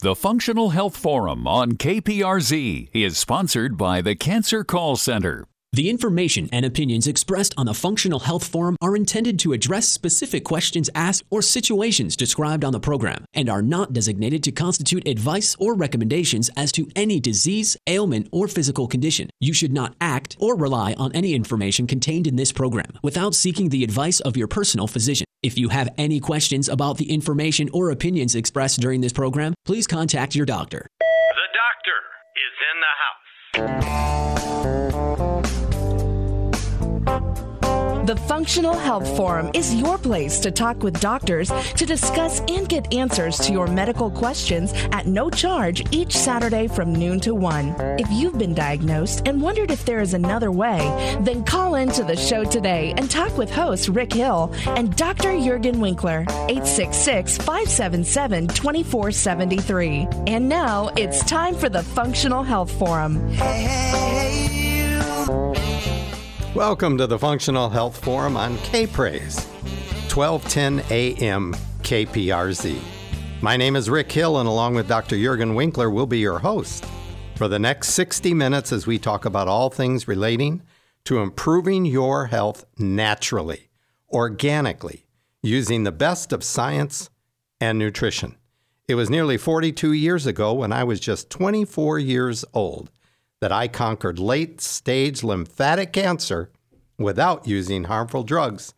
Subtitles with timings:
[0.00, 5.44] The Functional Health Forum on KPRZ is sponsored by the Cancer Call Center.
[5.72, 10.44] The information and opinions expressed on the Functional Health Forum are intended to address specific
[10.44, 15.56] questions asked or situations described on the program and are not designated to constitute advice
[15.58, 19.28] or recommendations as to any disease, ailment, or physical condition.
[19.40, 23.70] You should not act or rely on any information contained in this program without seeking
[23.70, 25.26] the advice of your personal physician.
[25.40, 29.86] If you have any questions about the information or opinions expressed during this program, please
[29.86, 30.88] contact your doctor.
[30.98, 31.98] The doctor
[32.34, 34.97] is in the house.
[38.08, 42.94] The Functional Health Forum is your place to talk with doctors to discuss and get
[42.94, 47.74] answers to your medical questions at no charge each Saturday from noon to 1.
[48.00, 50.78] If you've been diagnosed and wondered if there is another way,
[51.20, 55.28] then call into the show today and talk with host Rick Hill and Dr.
[55.32, 60.08] Juergen Winkler, 866 577 2473.
[60.26, 63.18] And now it's time for the Functional Health Forum.
[66.58, 69.44] Welcome to the Functional Health Forum on K-Praise,
[70.12, 72.80] 1210 AM KPRZ.
[73.40, 75.14] My name is Rick Hill, and along with Dr.
[75.14, 76.84] Juergen Winkler, we'll be your host
[77.36, 80.64] for the next 60 minutes as we talk about all things relating
[81.04, 83.70] to improving your health naturally,
[84.10, 85.06] organically,
[85.40, 87.08] using the best of science
[87.60, 88.34] and nutrition.
[88.88, 92.90] It was nearly 42 years ago when I was just 24 years old
[93.40, 96.50] that I conquered late stage lymphatic cancer
[96.98, 98.74] without using harmful drugs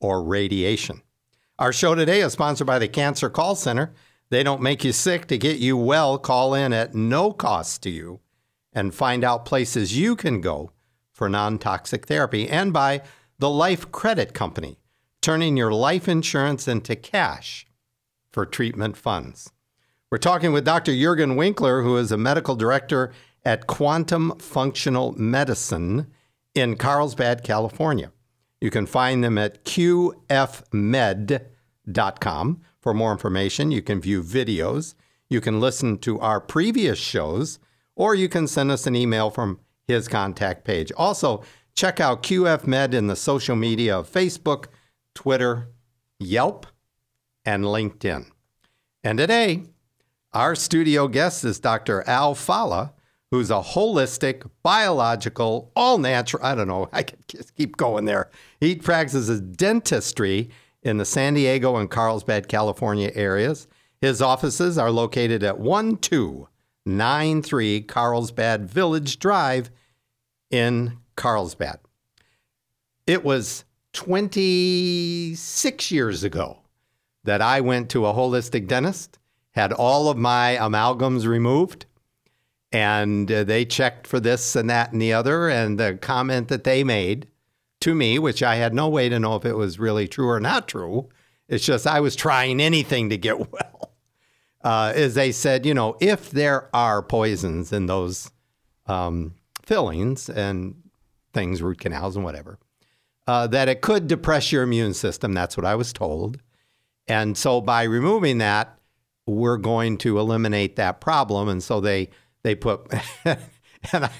[0.00, 1.02] or radiation.
[1.58, 3.92] Our show today is sponsored by the Cancer Call Center.
[4.30, 6.18] They don't make you sick to get you well.
[6.18, 8.20] Call in at no cost to you
[8.72, 10.72] and find out places you can go
[11.12, 12.48] for non toxic therapy.
[12.48, 13.02] And by
[13.38, 14.78] the Life Credit Company,
[15.20, 17.66] turning your life insurance into cash
[18.32, 19.52] for treatment funds.
[20.10, 20.92] We're talking with Dr.
[20.92, 23.12] Juergen Winkler, who is a medical director
[23.44, 26.06] at Quantum Functional Medicine
[26.54, 28.12] in Carlsbad, California.
[28.60, 30.20] You can find them at qfmed.com.
[32.80, 34.94] For more information, you can view videos,
[35.28, 37.58] you can listen to our previous shows,
[37.96, 40.92] or you can send us an email from his contact page.
[40.96, 41.42] Also,
[41.74, 44.66] check out QFmed in the social media of Facebook,
[45.14, 45.68] Twitter,
[46.18, 46.66] Yelp,
[47.44, 48.26] and LinkedIn.
[49.04, 49.64] And today,
[50.32, 52.02] our studio guest is Dr.
[52.08, 52.94] Al Fallah,
[53.32, 56.44] who's a holistic, biological, all natural.
[56.44, 56.88] I don't know.
[56.92, 58.30] I could just keep going there.
[58.60, 60.50] He practices dentistry
[60.82, 63.66] in the San Diego and Carlsbad, California areas.
[64.00, 69.70] His offices are located at 1293 Carlsbad Village Drive
[70.50, 71.78] in Carlsbad.
[73.06, 73.64] It was
[73.94, 76.58] 26 years ago
[77.24, 79.18] that I went to a holistic dentist,
[79.52, 81.86] had all of my amalgams removed,
[82.72, 85.48] and uh, they checked for this and that and the other.
[85.48, 87.28] And the comment that they made
[87.80, 90.40] to me, which I had no way to know if it was really true or
[90.40, 91.08] not true,
[91.48, 93.92] it's just I was trying anything to get well.
[94.64, 98.30] Uh, is they said, you know, if there are poisons in those
[98.86, 99.34] um,
[99.64, 100.76] fillings and
[101.34, 102.58] things, root canals and whatever,
[103.26, 105.32] uh, that it could depress your immune system.
[105.32, 106.38] That's what I was told.
[107.08, 108.78] And so by removing that,
[109.26, 111.48] we're going to eliminate that problem.
[111.48, 112.10] And so they
[112.42, 112.92] they put,
[113.24, 113.38] and
[113.92, 114.10] I,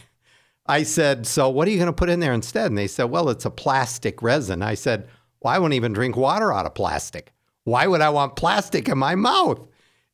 [0.66, 2.66] I said, so what are you going to put in there instead?
[2.66, 4.62] And they said, well, it's a plastic resin.
[4.62, 5.08] I said,
[5.40, 7.32] well, I won't even drink water out of plastic.
[7.64, 9.60] Why would I want plastic in my mouth?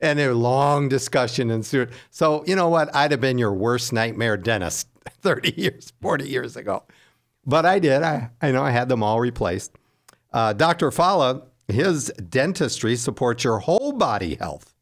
[0.01, 1.91] And a long discussion ensued.
[2.11, 2.95] So, you know what?
[2.95, 4.89] I'd have been your worst nightmare dentist
[5.23, 6.85] 30 years, 40 years ago.
[7.45, 8.03] But I did.
[8.03, 9.73] I, I know I had them all replaced.
[10.33, 10.91] Uh, Dr.
[10.91, 14.75] Fallah, his dentistry supports your whole body health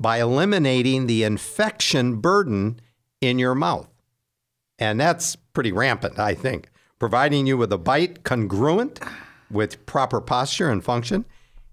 [0.00, 2.80] by eliminating the infection burden
[3.20, 3.88] in your mouth.
[4.78, 6.70] And that's pretty rampant, I think.
[6.98, 9.00] Providing you with a bite congruent
[9.50, 11.24] with proper posture and function.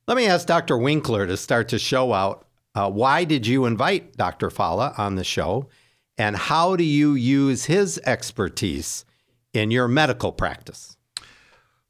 [0.06, 0.78] Let me ask Dr.
[0.78, 4.50] Winkler to start to show out uh, why did you invite Dr.
[4.50, 5.68] Fallah on the show?
[6.18, 9.04] And how do you use his expertise
[9.52, 10.96] in your medical practice?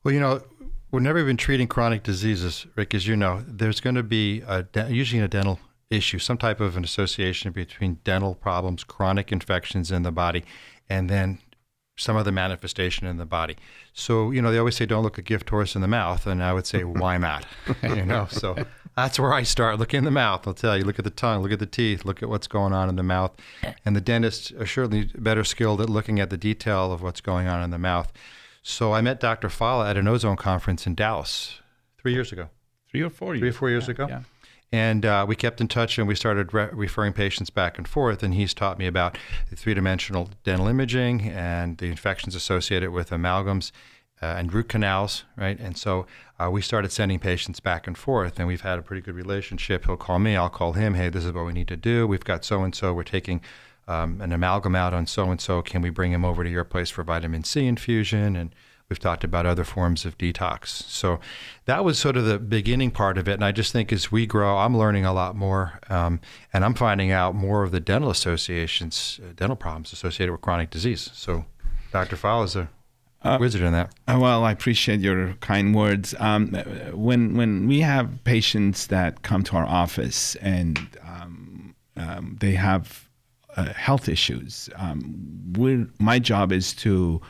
[0.02, 0.43] Well, you know,
[0.90, 4.64] whenever we've been treating chronic diseases, Rick, as you know, there's going to be a,
[4.88, 5.58] usually a dental
[5.90, 10.44] issue, some type of an association between dental problems, chronic infections in the body,
[10.88, 11.38] and then
[11.96, 13.56] some other manifestation in the body.
[13.93, 16.26] So, you know, they always say don't look a gift horse in the mouth.
[16.26, 17.46] And I would say, why not?
[17.82, 18.56] you know, so
[18.96, 19.78] that's where I start.
[19.78, 20.46] Look in the mouth.
[20.46, 22.72] I'll tell you, look at the tongue, look at the teeth, look at what's going
[22.72, 23.32] on in the mouth.
[23.84, 27.46] And the dentist are certainly better skilled at looking at the detail of what's going
[27.46, 28.10] on in the mouth.
[28.62, 29.50] So I met Dr.
[29.50, 31.60] Fallah at an ozone conference in Dallas
[31.98, 32.48] three years ago.
[32.90, 33.40] Three or four years.
[33.40, 34.06] Three or four years yeah, ago.
[34.08, 34.22] Yeah.
[34.72, 38.22] And uh, we kept in touch and we started re- referring patients back and forth.
[38.22, 39.19] And he's taught me about
[39.54, 43.70] three dimensional dental imaging and the infections associated with amalgams
[44.23, 45.59] uh, and root canals, right?
[45.59, 46.07] And so
[46.39, 49.87] uh, we started sending patients back and forth, and we've had a pretty good relationship.
[49.87, 50.95] He'll call me, I'll call him.
[50.95, 52.07] Hey, this is what we need to do.
[52.07, 52.93] We've got so and so.
[52.95, 53.41] We're taking
[53.89, 55.63] um, an amalgam out on so and so.
[55.63, 58.37] Can we bring him over to your place for vitamin C infusion?
[58.37, 58.55] And
[58.89, 60.69] We've talked about other forms of detox.
[60.69, 61.19] So
[61.65, 63.33] that was sort of the beginning part of it.
[63.33, 65.81] And I just think as we grow, I'm learning a lot more.
[65.91, 66.21] Um,
[66.53, 70.71] and I'm finding out more of the dental associations, uh, dental problems associated with chronic
[70.71, 71.11] disease.
[71.15, 71.47] So
[71.91, 72.15] Dr.
[72.15, 72.69] Fallah is a
[73.26, 73.93] uh, wizard in that.
[74.06, 76.14] Uh, well, I appreciate your kind words.
[76.19, 76.52] Um,
[76.93, 83.08] when, when we have patients that come to our office and um, um they have
[83.56, 85.52] uh, health issues, um,
[85.99, 87.20] my job is to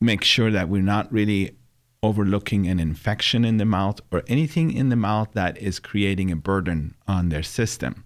[0.00, 1.56] make sure that we're not really
[2.02, 6.36] overlooking an infection in the mouth or anything in the mouth that is creating a
[6.36, 8.03] burden on their system.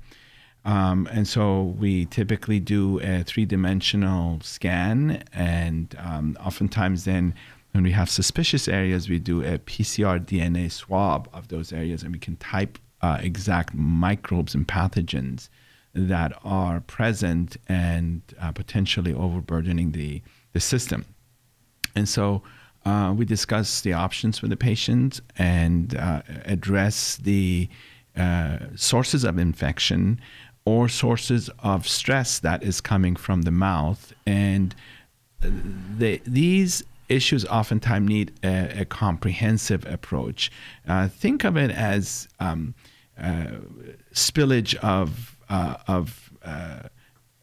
[0.68, 7.34] Um, and so we typically do a three dimensional scan, and um, oftentimes then
[7.72, 12.12] when we have suspicious areas, we do a PCR DNA swab of those areas, and
[12.12, 15.48] we can type uh, exact microbes and pathogens
[15.94, 20.20] that are present and uh, potentially overburdening the,
[20.52, 21.06] the system.
[21.96, 22.42] And so
[22.84, 27.70] uh, we discuss the options with the patient and uh, address the
[28.18, 30.20] uh, sources of infection
[30.68, 34.12] or sources of stress that is coming from the mouth.
[34.26, 34.74] And
[35.40, 40.50] the, these issues oftentimes need a, a comprehensive approach.
[40.86, 42.74] Uh, think of it as um,
[43.18, 43.46] uh,
[44.12, 46.30] spillage of, uh, of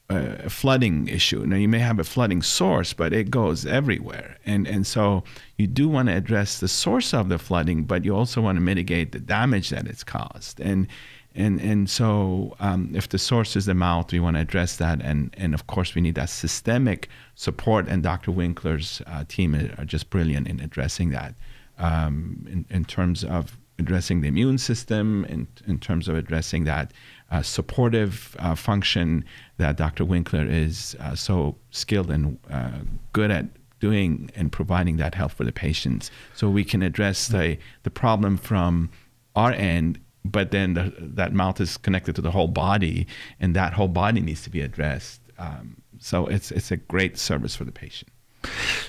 [0.09, 1.45] a flooding issue.
[1.47, 5.23] Now you may have a flooding source, but it goes everywhere, and and so
[5.57, 8.61] you do want to address the source of the flooding, but you also want to
[8.61, 10.59] mitigate the damage that it's caused.
[10.59, 10.87] And
[11.35, 15.01] and and so um, if the source is the mouth, we want to address that,
[15.01, 17.87] and and of course we need that systemic support.
[17.87, 18.31] And Dr.
[18.31, 21.35] Winkler's uh, team are just brilliant in addressing that
[21.77, 26.93] um, in in terms of addressing the immune system, in in terms of addressing that
[27.31, 29.25] uh, supportive uh, function
[29.57, 30.05] that Dr.
[30.05, 32.71] Winkler is uh, so skilled and uh,
[33.13, 33.45] good at
[33.79, 36.11] doing and providing that help for the patients.
[36.33, 38.89] So we can address the, the problem from
[39.35, 39.99] our end,
[40.31, 43.07] but then the, that mouth is connected to the whole body,
[43.39, 45.21] and that whole body needs to be addressed.
[45.37, 48.11] Um, so it's, it's a great service for the patient.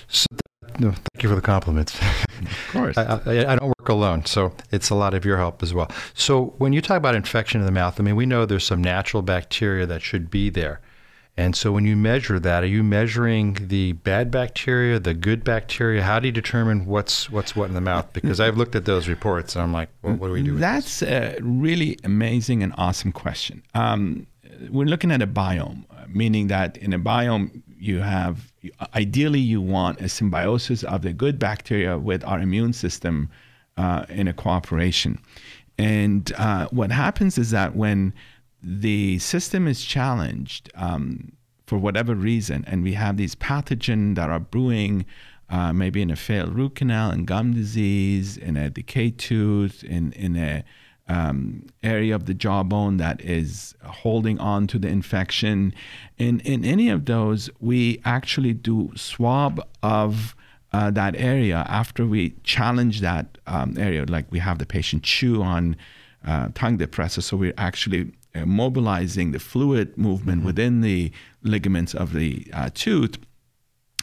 [0.07, 0.27] So
[0.79, 1.99] no, thank you for the compliments.
[1.99, 2.97] Of course.
[2.97, 5.89] I, I, I, don't work alone, so it's a lot of your help as well.
[6.13, 8.83] So when you talk about infection of the mouth, I mean, we know there's some
[8.83, 10.81] natural bacteria that should be there.
[11.39, 16.01] And so when you measure that, are you measuring the bad bacteria, the good bacteria?
[16.01, 18.11] How do you determine what's what's what in the mouth?
[18.11, 20.57] Because I've looked at those reports and I'm like, what, what do we do?
[20.57, 23.61] That's a really amazing and awesome question.
[23.75, 24.25] Um,
[24.71, 28.51] we're looking at a biome, meaning that in a biome you have
[28.95, 33.29] ideally you want a symbiosis of the good bacteria with our immune system
[33.77, 35.19] uh, in a cooperation.
[35.77, 38.13] And uh, what happens is that when
[38.67, 41.31] the system is challenged um,
[41.65, 45.05] for whatever reason, and we have these pathogens that are brewing,
[45.49, 50.11] uh, maybe in a failed root canal, and gum disease, in a decayed tooth, in
[50.11, 50.63] in a
[51.07, 55.73] um, area of the jawbone that is holding on to the infection.
[56.17, 60.35] In, in any of those, we actually do swab of
[60.73, 64.03] uh, that area after we challenge that um, area.
[64.05, 65.77] Like we have the patient chew on
[66.25, 68.11] uh, tongue depressor, so we're actually
[68.45, 70.47] mobilizing the fluid movement mm-hmm.
[70.47, 71.11] within the
[71.43, 73.17] ligaments of the uh, tooth,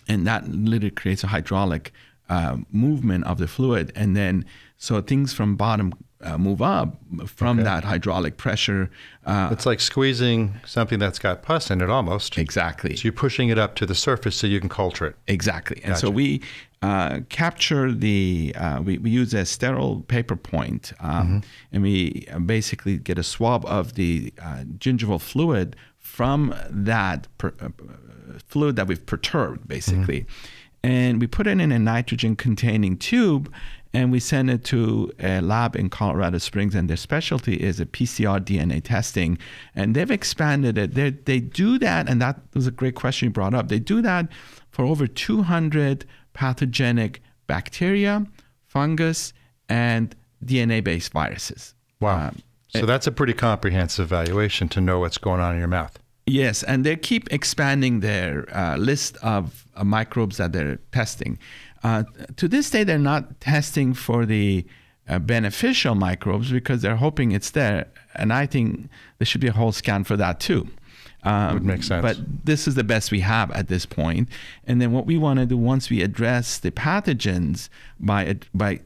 [0.09, 1.93] and that literally creates a hydraulic
[2.29, 4.45] uh, movement of the fluid, and then
[4.77, 7.65] so things from bottom uh, move up from okay.
[7.65, 8.91] that hydraulic pressure.
[9.25, 12.39] Uh, it's like squeezing something that's got pus in it almost.
[12.39, 12.97] Exactly.
[12.97, 15.17] So you're pushing it up to the surface so you can culture it.
[15.27, 15.77] Exactly.
[15.77, 15.89] Gotcha.
[15.89, 16.43] And so we
[16.83, 21.39] uh, capture the, uh, we, we use a sterile paper point um, mm-hmm.
[21.73, 27.69] and we basically get a swab of the uh, gingival fluid from that per, uh,
[28.47, 30.27] fluid that we've perturbed, basically.
[30.83, 33.51] And we put it in a nitrogen containing tube
[33.95, 37.87] and we send it to a lab in Colorado Springs, and their specialty is a
[37.87, 39.39] PCR DNA testing.
[39.75, 40.95] And they've expanded it.
[40.95, 43.69] They they do that, and that was a great question you brought up.
[43.69, 44.29] They do that
[44.71, 48.27] for over 200 pathogenic bacteria,
[48.67, 49.33] fungus,
[49.69, 51.75] and DNA-based viruses.
[52.01, 52.29] Wow.
[52.29, 55.97] Um, so that's a pretty comprehensive evaluation to know what's going on in your mouth.
[56.27, 61.39] Yes, and they keep expanding their uh, list of uh, microbes that they're testing.
[61.85, 62.03] Uh,
[62.37, 64.67] to this day, they're not testing for the
[65.07, 67.87] uh, beneficial microbes because they're hoping it's there.
[68.15, 68.89] And I think
[69.19, 70.67] there should be a whole scan for that too.
[71.25, 72.03] Um, Would make sense.
[72.03, 74.29] But this is the best we have at this point.
[74.67, 77.69] And then what we want to do once we address the pathogens
[78.01, 78.81] by by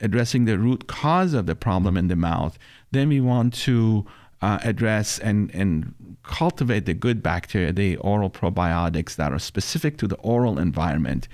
[0.00, 2.58] addressing the root cause of the problem in the mouth,
[2.90, 4.06] then we want to
[4.42, 10.06] uh, address and, and cultivate the good bacteria, the oral probiotics that are specific to
[10.06, 11.28] the oral environment.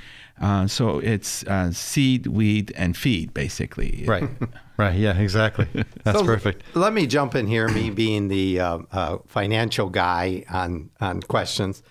[0.44, 4.04] Uh, so it's uh, seed, weed, and feed, basically.
[4.14, 4.28] Right.
[4.76, 4.94] right.
[4.98, 5.68] Yeah, exactly.
[6.04, 6.62] That's So perfect.
[6.74, 11.82] Let me jump in here, me being the uh, uh, financial guy on on questions.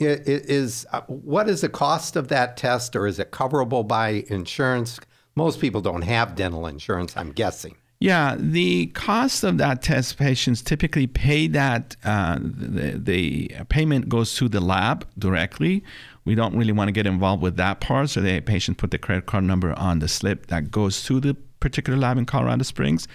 [0.00, 3.84] I- i- Is uh, what is the cost of that test, or is it coverable
[3.86, 4.98] by insurance?
[5.36, 7.76] Most people don't have dental insurance, I'm guessing.
[8.00, 11.94] Yeah, the cost of that test, patients typically pay that.
[12.04, 15.84] Uh, the, the payment goes to the lab directly.
[16.24, 18.10] We don't really want to get involved with that part.
[18.10, 21.34] So the patient put the credit card number on the slip that goes to the
[21.60, 23.08] particular lab in Colorado Springs,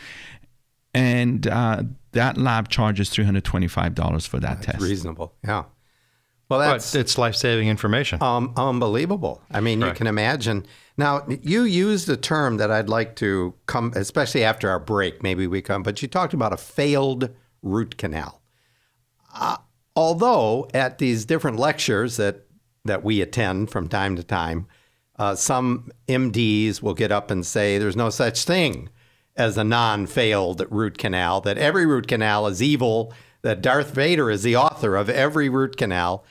[0.94, 4.82] and uh, that lab charges three hundred twenty-five dollars for that test.
[4.82, 5.66] Reasonable, yeah.
[6.50, 8.24] Well, that's But it's life saving information.
[8.24, 9.42] um, unbelievable.
[9.52, 10.66] I mean, you can imagine.
[10.96, 15.46] Now, you used a term that I'd like to come, especially after our break, maybe
[15.46, 17.30] we come, but you talked about a failed
[17.62, 18.42] root canal.
[19.36, 19.58] Uh,
[19.94, 22.47] although at these different lectures that,
[22.88, 24.68] that we attend from time to time,
[25.18, 28.90] uh, some MDs will get up and say there's no such thing
[29.36, 33.14] as a non failed root canal, that every root canal is evil,
[33.44, 36.26] that Darth Vader is the author of every root canal.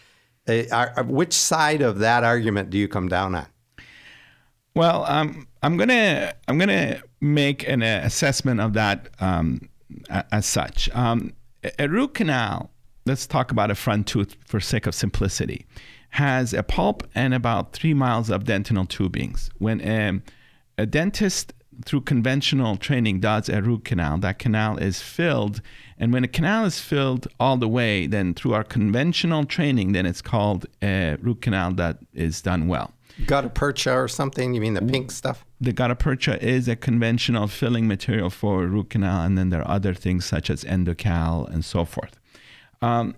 [0.48, 3.46] Uh, are- which side of that argument do you come down on?
[4.74, 9.68] Well, um, I'm gonna I'm gonna make an uh, assessment of that um,
[10.30, 10.90] as such.
[10.94, 11.32] Um,
[11.78, 12.70] a root canal.
[13.06, 15.64] Let's talk about a front tooth for sake of simplicity.
[16.16, 19.50] Has a pulp and about three miles of dentinal tubings.
[19.58, 20.20] When a,
[20.78, 21.52] a dentist
[21.84, 25.60] through conventional training does a root canal, that canal is filled.
[25.98, 30.06] And when a canal is filled all the way, then through our conventional training, then
[30.06, 32.92] it's called a root canal that is done well.
[33.26, 34.54] Gutta percha or something?
[34.54, 35.44] You mean the pink stuff?
[35.60, 39.70] the gutta percha is a conventional filling material for root canal, and then there are
[39.70, 42.18] other things such as endocal and so forth.
[42.82, 43.14] Um,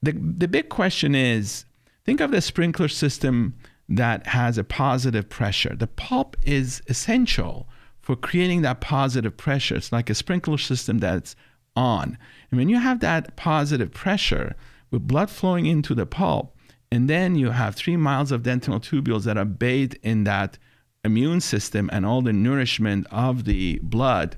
[0.00, 1.64] the the big question is:
[2.04, 3.54] think of the sprinkler system
[3.88, 5.74] that has a positive pressure.
[5.76, 7.68] The pulp is essential
[8.00, 9.76] for creating that positive pressure.
[9.76, 11.36] It's like a sprinkler system that's
[11.74, 12.18] on,
[12.50, 14.54] and when you have that positive pressure
[14.90, 16.56] with blood flowing into the pulp,
[16.90, 20.58] and then you have three miles of dentinal tubules that are bathed in that
[21.04, 24.36] immune system and all the nourishment of the blood.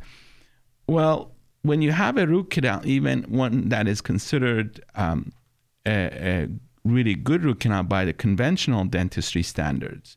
[0.86, 5.32] Well, when you have a root canal, even one that is considered um,
[5.84, 6.48] a, a
[6.84, 10.16] really good root canal by the conventional dentistry standards,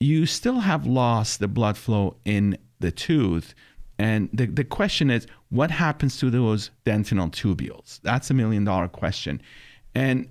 [0.00, 3.54] you still have lost the blood flow in the tooth.
[3.98, 8.00] And the, the question is, what happens to those dentinal tubules?
[8.02, 9.40] That's a million dollar question.
[9.94, 10.28] And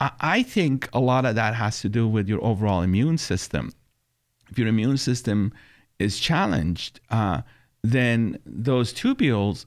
[0.00, 3.72] I, I think a lot of that has to do with your overall immune system.
[4.50, 5.52] If your immune system
[5.98, 7.42] is challenged, uh,
[7.82, 9.66] then those tubules,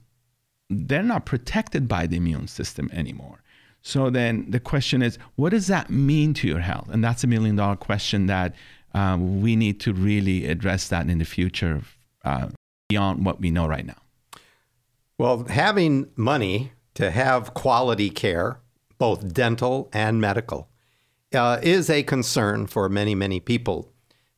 [0.68, 3.41] they're not protected by the immune system anymore.
[3.82, 6.88] So then the question is, what does that mean to your health?
[6.90, 8.54] And that's a million dollar question that
[8.94, 11.82] uh, we need to really address that in the future
[12.24, 12.48] uh,
[12.88, 13.96] beyond what we know right now.
[15.18, 18.60] Well, having money to have quality care,
[18.98, 20.68] both dental and medical,
[21.34, 23.88] uh, is a concern for many, many people.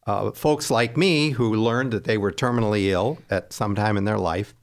[0.06, 4.04] Uh, folks like me who learned that they were terminally ill at some time in
[4.04, 4.54] their life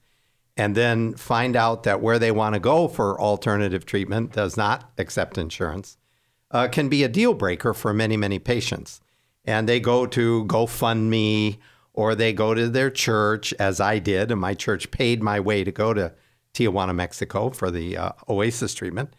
[0.62, 4.92] and then find out that where they want to go for alternative treatment does not
[5.00, 5.98] accept insurance
[6.52, 9.02] uh, can be a deal breaker for many, many patients.
[9.44, 11.58] And they go to GoFundMe
[11.94, 15.64] or they go to their church, as I did, and my church paid my way
[15.64, 16.14] to go to
[16.54, 19.16] Tijuana, Mexico for the uh, Oasis treatment.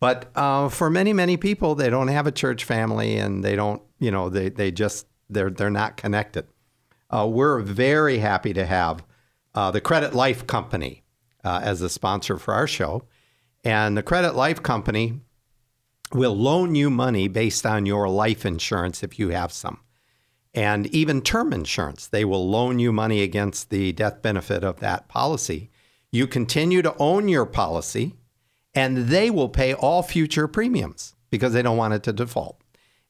[0.00, 3.82] But uh, for many, many people, they don't have a church family and they don't,
[3.98, 6.46] you know, they, they just, they're, they're not connected.
[7.10, 9.04] Uh, we're very happy to have
[9.58, 11.02] uh, the Credit Life Company
[11.42, 13.02] uh, as a sponsor for our show.
[13.64, 15.20] And the credit life company
[16.14, 19.80] will loan you money based on your life insurance if you have some.
[20.54, 25.08] And even term insurance, they will loan you money against the death benefit of that
[25.08, 25.70] policy.
[26.12, 28.14] You continue to own your policy,
[28.76, 32.60] and they will pay all future premiums because they don't want it to default.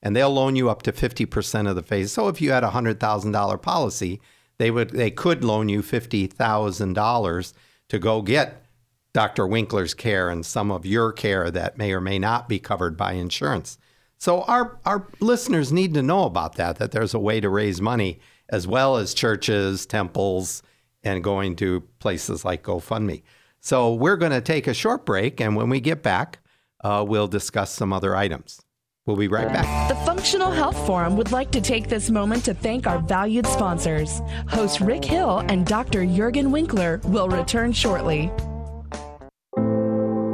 [0.03, 2.11] And they'll loan you up to 50% of the face.
[2.11, 4.23] So if you had a $100,000 policy,
[4.59, 7.53] they would they could loan you $50,000
[7.89, 8.65] to go get
[9.13, 9.47] Dr.
[9.47, 13.13] Winkler's care and some of your care that may or may not be covered by
[13.13, 13.79] insurance.
[14.19, 17.81] So our our listeners need to know about that that there's a way to raise
[17.81, 20.63] money as well as churches, temples
[21.03, 23.23] and going to places like GoFundMe.
[23.61, 26.41] So we're going to take a short break and when we get back,
[26.83, 28.61] uh, we'll discuss some other items.
[29.09, 29.89] We'll be right back.
[29.89, 34.21] The Functional Health Forum would like to take this moment to thank our valued sponsors.
[34.49, 36.03] Host Rick Hill and Dr.
[36.05, 38.31] Juergen Winkler will return shortly.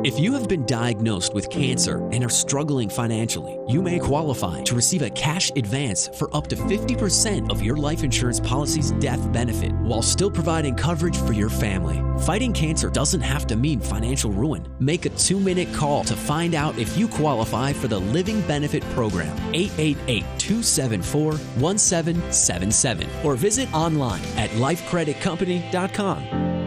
[0.05, 4.75] If you have been diagnosed with cancer and are struggling financially, you may qualify to
[4.75, 9.73] receive a cash advance for up to 50% of your life insurance policy's death benefit
[9.77, 12.03] while still providing coverage for your family.
[12.25, 14.69] Fighting cancer doesn't have to mean financial ruin.
[14.79, 18.83] Make a two minute call to find out if you qualify for the Living Benefit
[18.91, 26.64] Program, 888 274 1777, or visit online at lifecreditcompany.com.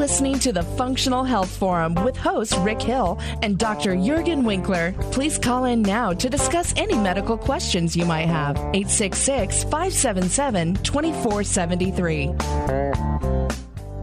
[0.00, 3.94] listening to the Functional Health Forum with host Rick Hill and Dr.
[3.94, 4.94] Juergen Winkler.
[5.12, 8.56] Please call in now to discuss any medical questions you might have.
[8.56, 12.32] 866 577 2473.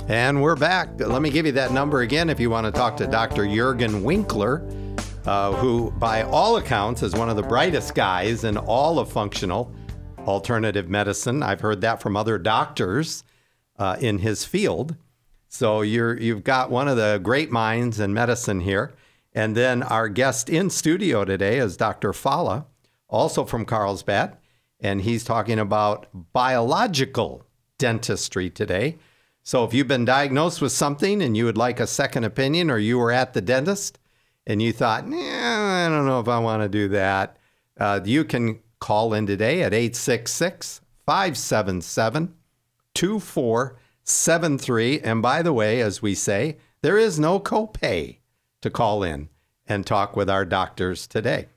[0.07, 0.89] And we're back.
[0.99, 3.45] Let me give you that number again if you want to talk to Dr.
[3.45, 4.69] Juergen Winkler,
[5.25, 9.73] uh, who, by all accounts, is one of the brightest guys in all of functional
[10.19, 11.41] alternative medicine.
[11.41, 13.23] I've heard that from other doctors
[13.79, 14.95] uh, in his field.
[15.47, 18.93] So you're you've got one of the great minds in medicine here.
[19.33, 22.11] And then our guest in studio today is Dr.
[22.11, 22.65] Fallah,
[23.07, 24.35] also from Carlsbad,
[24.79, 27.45] and he's talking about biological
[27.77, 28.97] dentistry today.
[29.43, 32.79] So if you've been diagnosed with something and you would like a second opinion or
[32.79, 33.99] you were at the dentist
[34.45, 37.37] and you thought, yeah, I don't know if I want to do that,
[37.79, 42.33] uh, you can call in today at 866 577
[44.07, 45.01] 2473.
[45.01, 48.19] And by the way, as we say, there is no copay
[48.61, 49.27] to call in
[49.67, 51.47] and talk with our doctors today.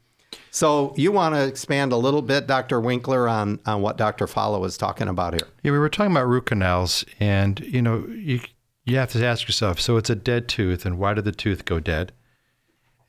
[0.50, 2.80] So you want to expand a little bit, Dr.
[2.80, 4.26] Winkler, on, on what Dr.
[4.26, 5.48] Fallah was talking about here.
[5.62, 8.40] Yeah, we were talking about root canals, and you know, you
[8.84, 11.64] you have to ask yourself, so it's a dead tooth, and why did the tooth
[11.64, 12.12] go dead?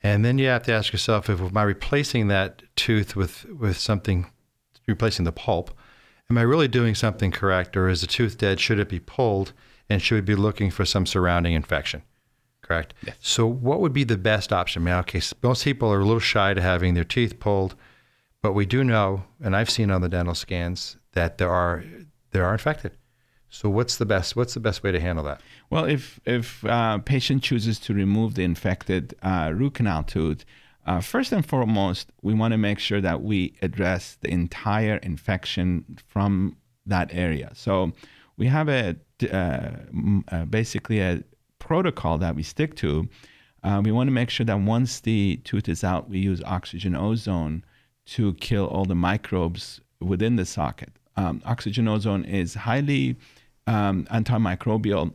[0.03, 3.77] And then you have to ask yourself, if am I replacing that tooth with with
[3.77, 4.29] something,
[4.87, 5.71] replacing the pulp?
[6.31, 8.61] Am I really doing something correct, or is the tooth dead?
[8.61, 9.51] Should it be pulled,
[9.89, 12.03] and should we be looking for some surrounding infection?
[12.61, 12.93] Correct.
[13.05, 13.17] Yes.
[13.19, 14.83] So, what would be the best option?
[14.83, 17.75] I mean, okay, most people are a little shy to having their teeth pulled,
[18.41, 21.83] but we do know, and I've seen on the dental scans that there are
[22.31, 22.93] they are infected.
[23.49, 24.37] So, what's the best?
[24.37, 25.41] What's the best way to handle that?
[25.69, 30.45] Well, if if uh, patient chooses to remove the infected uh, root canal tooth,
[30.85, 35.85] uh, first and foremost, we want to make sure that we address the entire infection
[36.07, 37.51] from that area.
[37.53, 37.91] So
[38.37, 38.95] we have a
[39.31, 39.71] uh,
[40.31, 41.23] uh, basically a
[41.59, 43.07] protocol that we stick to.
[43.63, 46.95] Uh, we want to make sure that once the tooth is out, we use oxygen
[46.95, 47.63] ozone
[48.05, 50.91] to kill all the microbes within the socket.
[51.15, 53.17] Um, oxygen ozone is highly
[53.67, 55.13] um, antimicrobial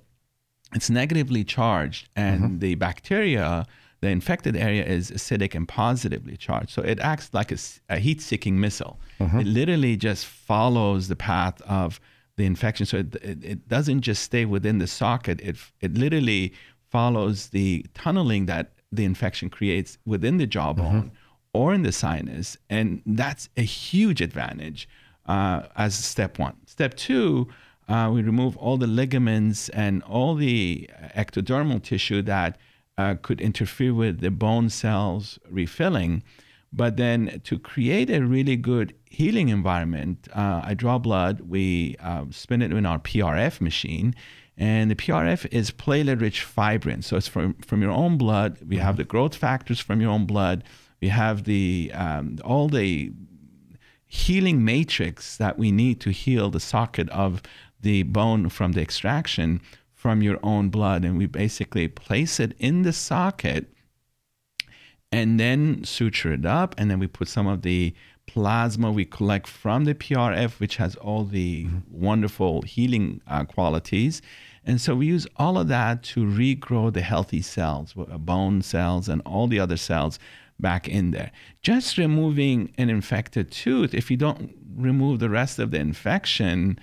[0.74, 3.66] it's negatively charged and the bacteria
[4.00, 7.50] the infected area is acidic and positively charged so it acts like
[7.88, 8.98] a heat-seeking missile.
[9.40, 11.98] It literally just follows the path of
[12.36, 16.52] the infection so it, it, it doesn't just stay within the socket it, it literally
[16.90, 21.10] follows the tunneling that the infection creates within the jawbone
[21.54, 24.86] or in the sinus and that's a huge advantage
[25.26, 26.54] uh, as step one.
[26.66, 27.48] Step two
[27.88, 32.58] uh, we remove all the ligaments and all the ectodermal tissue that
[32.98, 36.22] uh, could interfere with the bone cells refilling.
[36.72, 42.24] But then to create a really good healing environment, uh, I draw blood, we uh,
[42.30, 44.14] spin it in our PRF machine,
[44.58, 47.02] and the PRF is platelet rich fibrin.
[47.02, 48.58] So it's from, from your own blood.
[48.66, 50.64] We have the growth factors from your own blood.
[51.00, 53.12] We have the um, all the
[54.06, 57.42] healing matrix that we need to heal the socket of
[57.80, 59.60] the bone from the extraction
[60.06, 61.04] from your own blood.
[61.04, 63.66] And we basically place it in the socket
[65.10, 66.76] and then suture it up.
[66.78, 67.92] And then we put some of the
[68.28, 74.22] plasma we collect from the PRF, which has all the wonderful healing uh, qualities.
[74.64, 79.08] And so we use all of that to regrow the healthy cells, uh, bone cells,
[79.08, 80.20] and all the other cells
[80.60, 81.32] back in there.
[81.62, 86.78] Just removing an infected tooth, if you don't remove the rest of the infection,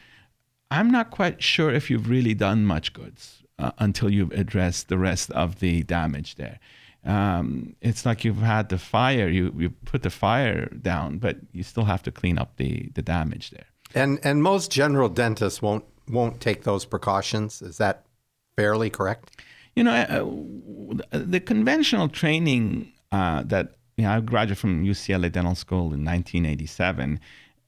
[0.73, 3.13] I'm not quite sure if you've really done much good
[3.59, 6.59] uh, until you've addressed the rest of the damage there.
[7.05, 11.61] Um, it's like you've had the fire, you, you put the fire down, but you
[11.61, 13.67] still have to clean up the, the damage there.
[13.93, 17.61] And and most general dentists won't won't take those precautions.
[17.61, 18.07] Is that
[18.55, 19.43] fairly correct?
[19.75, 25.53] You know, uh, the conventional training uh, that you know, I graduated from UCLA Dental
[25.53, 27.19] School in 1987,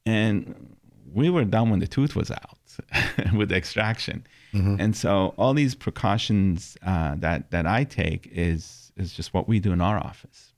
[0.08, 0.76] and
[1.14, 2.55] we were done when the tooth was out
[3.36, 4.26] with extraction.
[4.54, 4.78] Mm-hmm.
[4.80, 9.60] And so all these precautions uh, that that I take is is just what we
[9.60, 10.54] do in our office.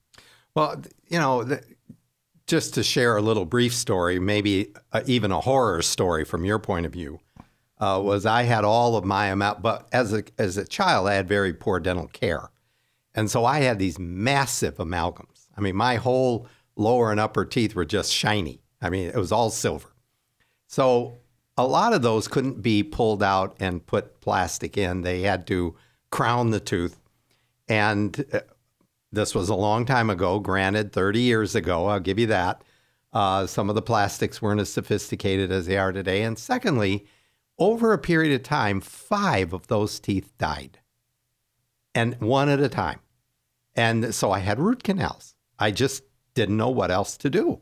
[0.55, 1.63] Well, you know, the,
[2.45, 6.59] just to share a little brief story, maybe uh, even a horror story from your
[6.59, 7.19] point of view,
[7.79, 11.15] uh, was I had all of my amount, but as a as a child, I
[11.15, 12.49] had very poor dental care,
[13.13, 15.47] and so I had these massive amalgams.
[15.55, 18.61] I mean, my whole lower and upper teeth were just shiny.
[18.81, 19.89] I mean, it was all silver.
[20.67, 21.17] So
[21.57, 25.01] a lot of those couldn't be pulled out and put plastic in.
[25.01, 25.75] They had to
[26.11, 26.99] crown the tooth.
[27.67, 28.41] And uh,
[29.11, 32.63] this was a long time ago, granted, 30 years ago, I'll give you that.
[33.11, 36.23] Uh, some of the plastics weren't as sophisticated as they are today.
[36.23, 37.07] And secondly,
[37.57, 40.79] over a period of time, five of those teeth died,
[41.95, 42.99] and one at a time.
[43.75, 45.33] And so I had root canals.
[45.57, 46.03] I just
[46.35, 47.61] didn't know what else to do.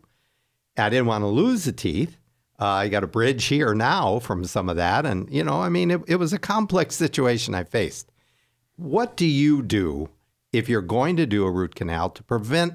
[0.78, 2.18] I didn't want to lose the teeth.
[2.60, 5.06] Uh, I got a bridge here now from some of that.
[5.06, 8.12] And, you know, I mean, it, it was a complex situation I faced.
[8.78, 10.10] What do you do
[10.54, 12.74] if you're going to do a root canal to prevent?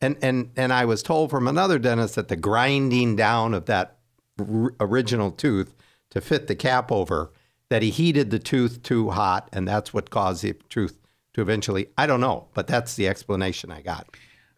[0.00, 3.96] And, and, and I was told from another dentist that the grinding down of that
[4.38, 5.74] r- original tooth
[6.10, 7.32] to fit the cap over,
[7.70, 10.98] that he heated the tooth too hot, and that's what caused the tooth
[11.32, 14.06] to eventually, I don't know, but that's the explanation I got.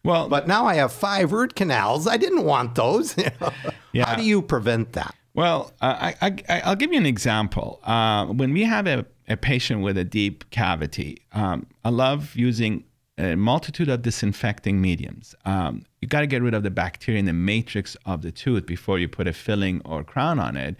[0.03, 2.07] Well, but now I have five root canals.
[2.07, 3.15] I didn't want those.
[3.91, 4.05] yeah.
[4.05, 5.13] How do you prevent that?
[5.33, 7.79] Well, uh, I, I, will give you an example.
[7.83, 12.85] Uh, when we have a, a, patient with a deep cavity, um, I love using
[13.19, 15.35] a multitude of disinfecting mediums.
[15.45, 18.65] Um, you got to get rid of the bacteria in the matrix of the tooth
[18.65, 20.75] before you put a filling or crown on it.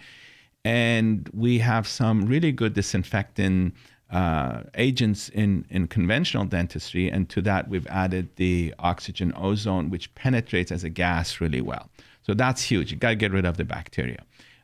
[0.64, 3.72] And we have some really good disinfecting
[4.10, 10.14] uh, agents in, in conventional dentistry, and to that we've added the oxygen ozone, which
[10.14, 11.90] penetrates as a gas really well.
[12.22, 12.90] So that's huge.
[12.90, 14.22] You got to get rid of the bacteria.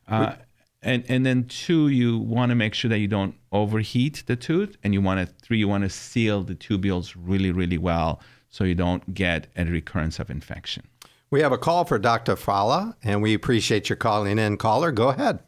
[0.08, 0.34] Uh,
[0.82, 4.76] and and then two, you want to make sure that you don't overheat the tooth,
[4.84, 8.64] and you want to three, you want to seal the tubules really really well, so
[8.64, 10.86] you don't get a recurrence of infection.
[11.30, 12.36] We have a call for Dr.
[12.36, 14.56] Fallah, and we appreciate your calling in.
[14.56, 15.40] Caller, go ahead.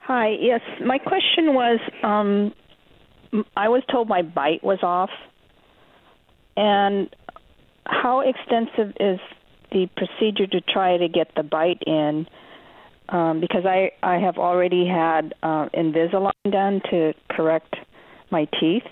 [0.00, 0.36] Hi.
[0.40, 2.52] Yes, my question was um,
[3.56, 5.10] I was told my bite was off.
[6.56, 7.14] And
[7.86, 9.20] how extensive is
[9.70, 12.26] the procedure to try to get the bite in?
[13.08, 17.76] Um, because I, I have already had uh, Invisalign done to correct
[18.30, 18.84] my teeth.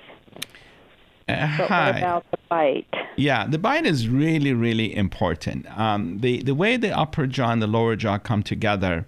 [1.28, 1.86] Uh, but hi.
[1.86, 2.94] what about the bite?
[3.16, 5.66] Yeah, the bite is really, really important.
[5.78, 9.06] Um, the the way the upper jaw and the lower jaw come together,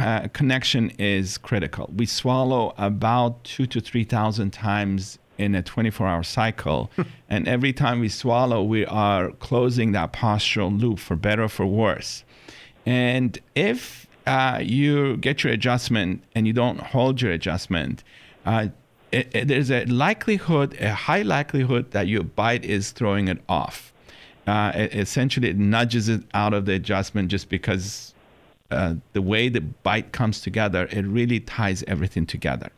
[0.00, 1.90] uh, connection is critical.
[1.94, 6.90] We swallow about two to 3,000 times in a 24 hour cycle.
[7.28, 11.66] and every time we swallow, we are closing that postural loop for better or for
[11.66, 12.24] worse.
[12.86, 18.04] And if uh, you get your adjustment and you don't hold your adjustment,
[18.46, 18.68] uh,
[19.10, 23.92] it, it, there's a likelihood, a high likelihood that your bite is throwing it off.
[24.46, 28.11] Uh, it, essentially, it nudges it out of the adjustment just because
[28.72, 32.70] uh, the way the bite comes together, it really ties everything together.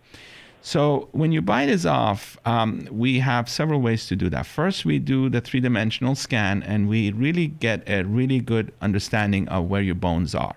[0.63, 4.47] So when your bite is off, um, we have several ways to do that.
[4.47, 9.69] First, we do the three-dimensional scan, and we really get a really good understanding of
[9.69, 10.57] where your bones are.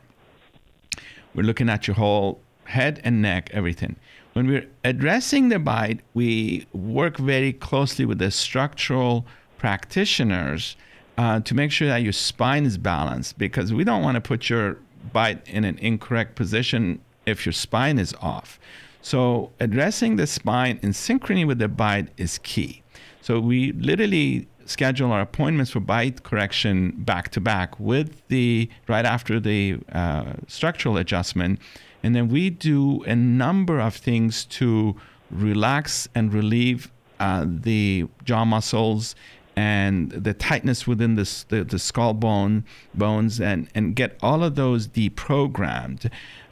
[1.35, 3.97] We're looking at your whole head and neck, everything.
[4.31, 9.25] When we're addressing the bite, we work very closely with the structural
[9.57, 10.77] practitioners
[11.17, 14.49] uh, to make sure that your spine is balanced because we don't want to put
[14.49, 14.77] your
[15.13, 18.59] bite in an incorrect position if your spine is off.
[19.01, 22.83] So addressing the spine in synchrony with the bite is key.
[23.21, 29.05] So we literally schedule our appointments for bite correction back to back with the right
[29.05, 31.59] after the uh, structural adjustment,
[32.03, 34.95] and then we do a number of things to
[35.31, 39.15] relax and relieve uh, the jaw muscles
[39.57, 44.87] and the tightness within the, the skull bone bones and, and get all of those
[44.87, 46.11] deprogrammed.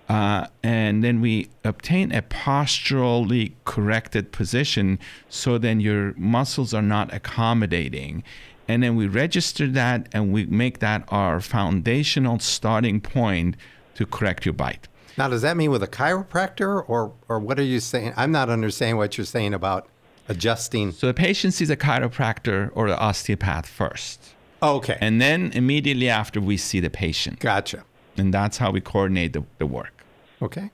[0.09, 4.97] Uh, and then we obtain a posturally corrected position
[5.29, 8.23] so then your muscles are not accommodating.
[8.67, 13.55] And then we register that and we make that our foundational starting point
[13.93, 14.87] to correct your bite.
[15.15, 18.13] Now, does that mean with a chiropractor, or or what are you saying?
[18.17, 19.87] I'm not understanding what you're saying about
[20.27, 20.91] adjusting.
[20.91, 24.33] So the patient sees a chiropractor or an osteopath first.
[24.63, 27.39] Okay, And then immediately after, we see the patient.
[27.39, 27.83] gotcha.
[28.17, 29.93] And that's how we coordinate the, the work.
[30.41, 30.71] Okay.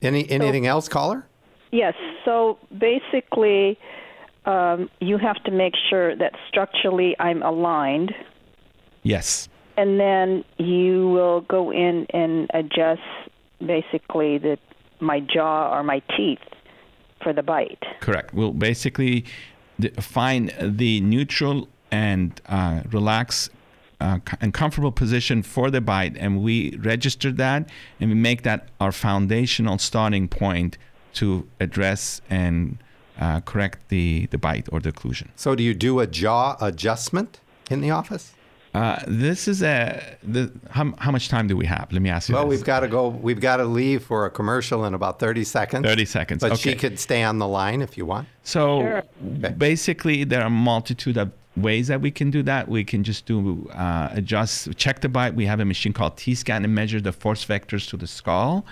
[0.00, 1.26] Any anything else, caller?
[1.72, 1.94] Yes.
[2.24, 3.76] So basically,
[4.46, 8.14] um, you have to make sure that structurally I'm aligned,
[9.02, 9.48] Yes.
[9.76, 13.02] and then you will go in and adjust
[13.64, 14.56] basically the
[15.00, 16.38] my jaw or my teeth
[17.22, 17.84] for the bite.
[18.00, 18.32] Correct.
[18.34, 19.24] We'll basically
[20.00, 23.50] find the neutral and uh, relaxed
[24.00, 28.68] uh, and comfortable position for the bite, and we register that, and we make that
[28.80, 30.78] our foundational starting point
[31.14, 32.78] to address and
[33.18, 35.28] uh, correct the, the bite or the occlusion.
[35.34, 38.34] So, do you do a jaw adjustment in the office?
[38.74, 41.90] Uh, this is a the, how, how much time do we have?
[41.90, 42.34] Let me ask you.
[42.34, 42.58] Well, this.
[42.58, 43.08] we've got to go.
[43.08, 45.86] We've got to leave for a commercial in about 30 seconds.
[45.86, 46.78] 30 seconds, But she okay.
[46.78, 48.28] could stay on the line if you want.
[48.42, 49.02] So Sure.
[49.56, 52.68] basically, there are a multitude of ways that we can do that.
[52.68, 55.34] We can just do uh, adjust, check the bite.
[55.34, 58.64] We have a machine called T-scan and measure the force vectors to the skull.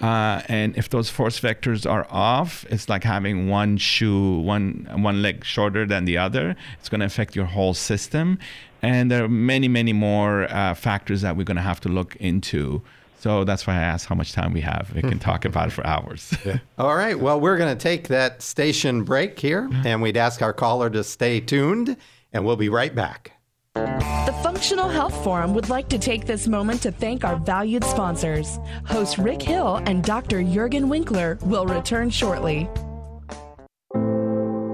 [0.00, 5.22] Uh, and if those force vectors are off, it's like having one shoe, one one
[5.22, 6.54] leg shorter than the other.
[6.78, 8.38] It's going to affect your whole system.
[8.82, 12.16] And there are many, many more uh, factors that we're going to have to look
[12.16, 12.82] into.
[13.20, 14.92] So that's why I asked how much time we have.
[14.94, 16.32] We can talk about it for hours.
[16.78, 17.18] All right.
[17.18, 21.02] Well, we're going to take that station break here, and we'd ask our caller to
[21.02, 21.96] stay tuned,
[22.32, 23.32] and we'll be right back.
[23.74, 28.58] The Functional Health Forum would like to take this moment to thank our valued sponsors.
[28.84, 30.38] Host Rick Hill and Dr.
[30.42, 32.68] Juergen Winkler will return shortly.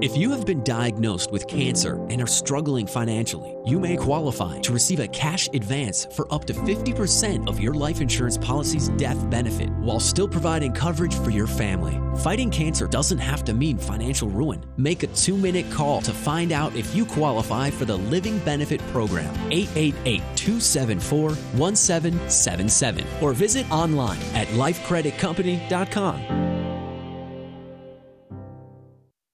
[0.04, 4.70] If you have been diagnosed with cancer and are struggling financially, you may qualify to
[4.70, 9.70] receive a cash advance for up to 50% of your life insurance policy's death benefit
[9.78, 11.98] while still providing coverage for your family.
[12.18, 14.62] Fighting cancer doesn't have to mean financial ruin.
[14.76, 18.82] Make a two minute call to find out if you qualify for the Living Benefit
[18.88, 26.53] Program, 888 274 1777, or visit online at lifecreditcompany.com.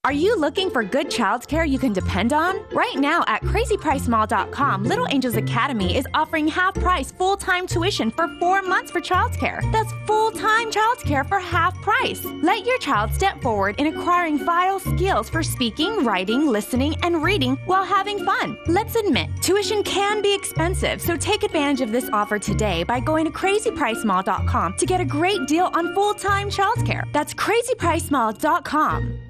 [0.05, 2.59] Are you looking for good childcare you can depend on?
[2.73, 8.27] Right now at crazypricemall.com, Little Angels Academy is offering half price full time tuition for
[8.39, 9.61] four months for childcare.
[9.71, 12.25] That's full time childcare for half price.
[12.25, 17.57] Let your child step forward in acquiring vital skills for speaking, writing, listening, and reading
[17.67, 18.57] while having fun.
[18.69, 23.27] Let's admit, tuition can be expensive, so take advantage of this offer today by going
[23.27, 27.05] to crazypricemall.com to get a great deal on full time childcare.
[27.13, 29.30] That's crazypricemall.com.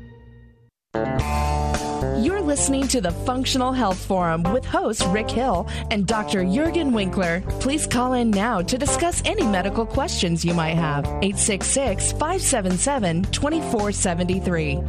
[2.20, 6.42] You're listening to the Functional Health Forum with host Rick Hill and Dr.
[6.42, 7.42] Juergen Winkler.
[7.61, 11.07] Please call in now to discuss any medical questions you might have.
[11.07, 14.81] 866 577 2473.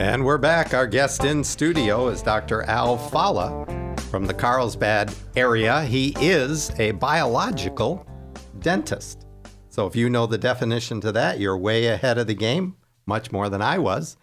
[0.00, 0.74] And we're back.
[0.74, 2.62] Our guest in studio is Dr.
[2.62, 5.82] Al Fallah from the Carlsbad area.
[5.84, 8.06] He is a biological
[8.60, 9.26] dentist.
[9.68, 13.30] So if you know the definition to that, you're way ahead of the game, much
[13.30, 14.16] more than I was.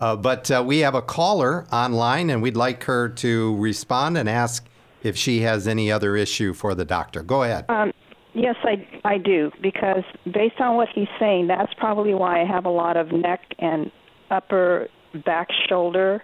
[0.00, 4.28] Uh, but uh, we have a caller online, and we'd like her to respond and
[4.28, 4.66] ask
[5.02, 7.22] if she has any other issue for the doctor.
[7.22, 7.66] Go ahead.
[7.68, 7.92] Um,
[8.34, 12.64] yes, I I do because based on what he's saying, that's probably why I have
[12.64, 13.90] a lot of neck and
[14.30, 14.88] upper
[15.24, 16.22] back shoulder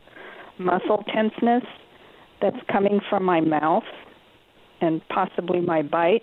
[0.59, 1.65] muscle tenseness
[2.41, 3.85] that's coming from my mouth
[4.81, 6.23] and possibly my bite.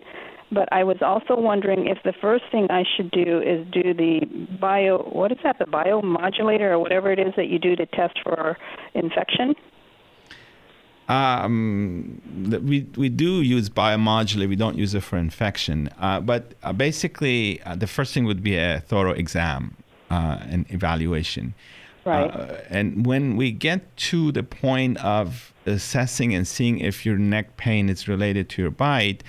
[0.53, 4.21] But I was also wondering if the first thing I should do is do the
[4.59, 8.19] bio what is that the biomodulator or whatever it is that you do to test
[8.23, 8.57] for
[8.93, 9.55] infection.
[11.09, 12.21] Um,
[12.63, 14.47] we we do use biomodulator.
[14.47, 15.89] We don't use it for infection.
[15.99, 19.75] Uh, but uh, basically, uh, the first thing would be a thorough exam
[20.09, 21.55] uh, and evaluation.
[22.05, 22.29] Right.
[22.29, 27.57] Uh, and when we get to the point of assessing and seeing if your neck
[27.57, 29.23] pain is related to your bite,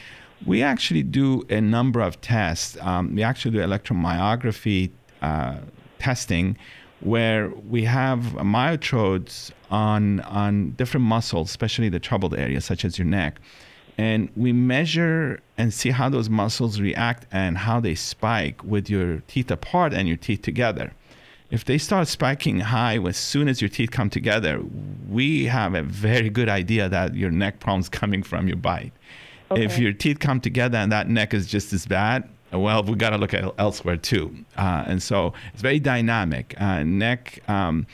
[0.46, 2.76] we actually do a number of tests.
[2.80, 4.90] Um, we actually do electromyography
[5.22, 5.58] uh,
[5.98, 6.56] testing
[7.00, 13.06] where we have myotrodes on on different muscles, especially the troubled areas such as your
[13.06, 13.40] neck,
[13.98, 19.20] and we measure and see how those muscles react and how they spike with your
[19.28, 20.92] teeth apart and your teeth together.
[21.50, 24.60] If they start spiking high as soon as your teeth come together,
[25.08, 28.92] we have a very good idea that your neck problem's coming from your bite.
[29.50, 33.10] If your teeth come together and that neck is just as bad, well, we got
[33.10, 34.34] to look at elsewhere too.
[34.56, 36.54] Uh, and so it's very dynamic.
[36.60, 37.86] Uh, neck, um,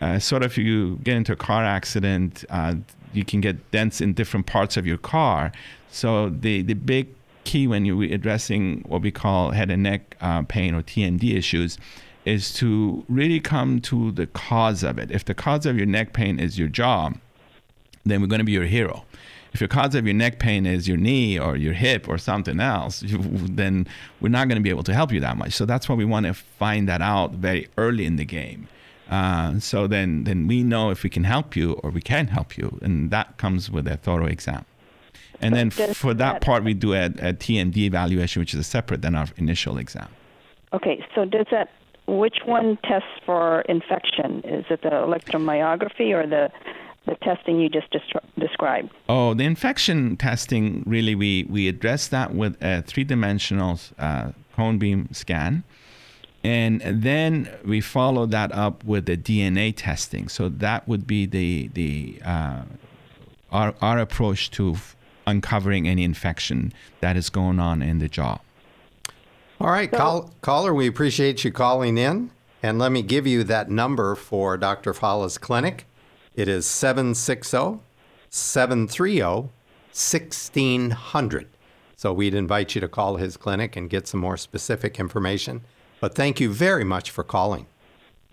[0.00, 2.74] uh, sort of, you get into a car accident, uh,
[3.12, 5.52] you can get dents in different parts of your car.
[5.90, 7.08] So the the big
[7.44, 11.78] key when you're addressing what we call head and neck uh, pain or TMD issues
[12.24, 15.10] is to really come to the cause of it.
[15.10, 17.10] If the cause of your neck pain is your jaw,
[18.04, 19.04] then we're going to be your hero.
[19.54, 22.58] If your cause of your neck pain is your knee or your hip or something
[22.58, 23.86] else, you, then
[24.20, 25.52] we're not going to be able to help you that much.
[25.52, 28.66] So that's why we want to find that out very early in the game.
[29.08, 32.58] Uh, so then, then we know if we can help you or we can't help
[32.58, 34.64] you, and that comes with a thorough exam.
[35.40, 38.60] And then Does for that that- part, we do a, a TMD evaluation, which is
[38.60, 40.08] a separate than our initial exam.
[40.72, 41.70] Okay, so does that
[42.06, 44.40] which one tests for infection?
[44.44, 46.50] Is it the electromyography or the
[47.06, 48.90] the testing you just destri- described?
[49.08, 55.08] Oh, the infection testing really we we address that with a three-dimensional uh, cone beam
[55.12, 55.64] scan,
[56.42, 60.28] and then we follow that up with the DNA testing.
[60.28, 62.62] So that would be the the uh,
[63.52, 68.38] our our approach to f- uncovering any infection that is going on in the jaw.
[69.60, 72.30] All right, call, caller, we appreciate you calling in.
[72.62, 74.94] And let me give you that number for Dr.
[74.94, 75.86] Fallah's clinic.
[76.34, 77.80] It is 760
[78.28, 79.20] 730
[79.94, 81.48] 1600.
[81.96, 85.62] So we'd invite you to call his clinic and get some more specific information.
[86.00, 87.66] But thank you very much for calling.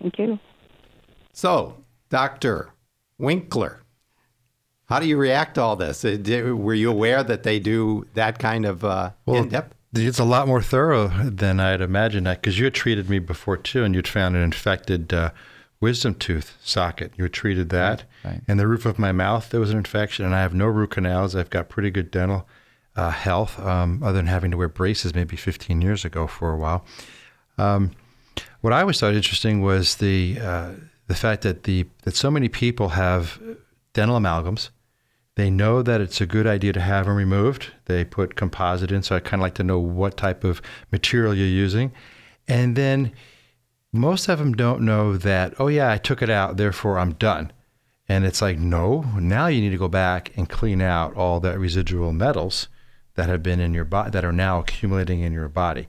[0.00, 0.40] Thank you.
[1.32, 1.76] So,
[2.10, 2.70] Dr.
[3.16, 3.82] Winkler,
[4.86, 6.04] how do you react to all this?
[6.04, 6.18] Uh,
[6.54, 9.74] Were you aware that they do that kind of uh, in depth?
[9.94, 13.84] It's a lot more thorough than I'd imagined because you had treated me before too,
[13.84, 15.30] and you'd found an infected uh,
[15.82, 17.12] wisdom tooth socket.
[17.18, 18.40] You treated that, Right, right.
[18.48, 20.92] and the roof of my mouth there was an infection, and I have no root
[20.92, 21.36] canals.
[21.36, 22.48] I've got pretty good dental
[22.96, 26.56] uh, health, um, other than having to wear braces maybe 15 years ago for a
[26.58, 26.84] while.
[27.58, 27.90] Um,
[28.62, 30.70] what I always thought interesting was the uh,
[31.08, 33.40] the fact that the that so many people have
[33.92, 34.70] dental amalgams.
[35.34, 37.72] They know that it's a good idea to have them removed.
[37.86, 41.34] They put composite in, so I kind of like to know what type of material
[41.34, 41.90] you're using.
[42.46, 43.12] And then
[43.92, 47.52] most of them don't know that, oh, yeah, I took it out, therefore I'm done.
[48.08, 51.58] And it's like, no, now you need to go back and clean out all that
[51.58, 52.68] residual metals
[53.14, 55.88] that have been in your body, that are now accumulating in your body.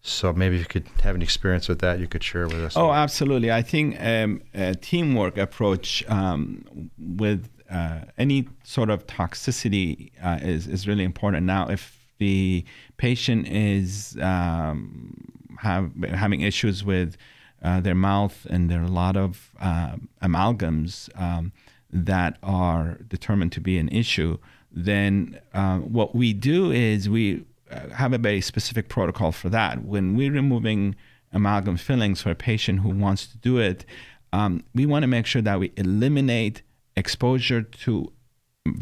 [0.00, 2.76] So maybe you could have an experience with that, you could share with us.
[2.76, 3.52] Oh, absolutely.
[3.52, 10.66] I think um, a teamwork approach um, with uh, any sort of toxicity uh, is,
[10.66, 11.46] is really important.
[11.46, 12.64] Now, if the
[12.96, 15.14] patient is um,
[15.58, 17.16] have, having issues with
[17.62, 21.52] uh, their mouth and there are a lot of uh, amalgams um,
[21.92, 24.38] that are determined to be an issue,
[24.70, 29.84] then uh, what we do is we uh, have a very specific protocol for that.
[29.84, 30.96] When we're removing
[31.32, 33.84] amalgam fillings for a patient who wants to do it,
[34.32, 36.62] um, we want to make sure that we eliminate
[36.96, 38.12] exposure to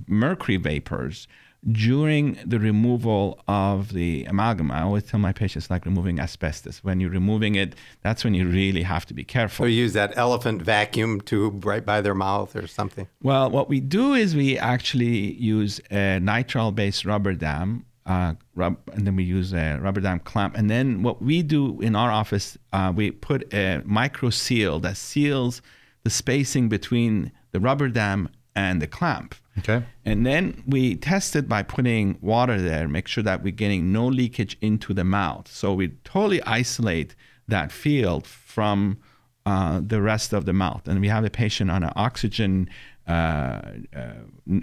[0.06, 1.26] mercury vapors
[1.70, 4.70] during the removal of the amalgam.
[4.70, 6.83] I always tell my patients like removing asbestos.
[6.83, 9.66] When you're removing it, that's when you really have to be careful.
[9.66, 13.07] Or use that elephant vacuum tube right by their mouth or something?
[13.23, 17.85] Well, what we do is we actually use a nitrile based rubber dam.
[18.07, 20.57] Uh, rub, and then we use a rubber dam clamp.
[20.57, 24.96] And then what we do in our office, uh, we put a micro seal that
[24.96, 25.62] seals
[26.03, 29.34] the spacing between the rubber dam and the clamp.
[29.58, 29.84] Okay.
[30.04, 34.06] And then we test it by putting water there, make sure that we're getting no
[34.06, 35.48] leakage into the mouth.
[35.48, 37.14] So we totally isolate
[37.48, 38.98] that field from
[39.46, 40.86] uh, the rest of the mouth.
[40.88, 42.68] And we have a patient on an oxygen
[43.10, 43.60] uh,
[43.96, 44.12] uh,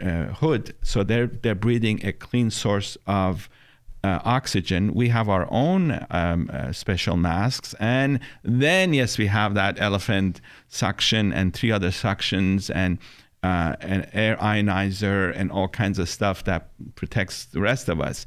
[0.01, 3.49] uh, hood, so they're they're breathing a clean source of
[4.05, 4.93] uh, oxygen.
[4.93, 10.39] We have our own um, uh, special masks, and then yes, we have that elephant
[10.69, 12.99] suction and three other suctions and
[13.43, 18.25] uh, an air ionizer and all kinds of stuff that protects the rest of us.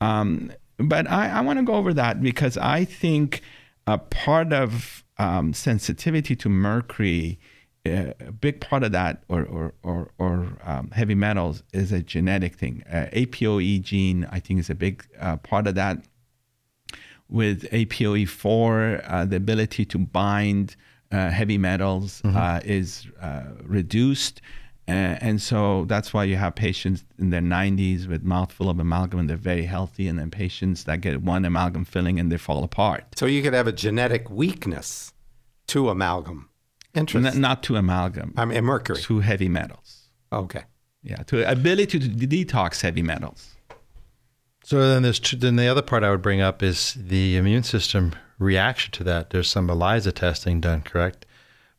[0.00, 3.42] Um, but I, I want to go over that because I think
[3.86, 7.38] a part of um, sensitivity to mercury,
[7.86, 12.02] uh, a big part of that, or or or, or um, heavy metals, is a
[12.02, 12.82] genetic thing.
[12.90, 16.04] Uh, APOE gene, I think, is a big uh, part of that.
[17.28, 20.76] With APOE4, uh, the ability to bind
[21.12, 24.40] uh, heavy metals uh, is uh, reduced.
[24.88, 29.18] Uh, and so that's why you have patients in their 90s with mouthful of amalgam
[29.18, 32.62] and they're very healthy, and then patients that get one amalgam filling and they fall
[32.62, 33.04] apart.
[33.16, 35.12] So you could have a genetic weakness
[35.68, 36.48] to amalgam.
[36.94, 37.40] N- Interesting.
[37.40, 39.00] not to amalgam, I mean, mercury.
[39.02, 40.08] to heavy metals.
[40.32, 40.62] Okay.
[41.02, 43.55] Yeah, to ability to detox heavy metals.
[44.66, 47.62] So then there's two, then the other part I would bring up is the immune
[47.62, 49.30] system reaction to that.
[49.30, 51.24] There's some ELISA testing done, correct?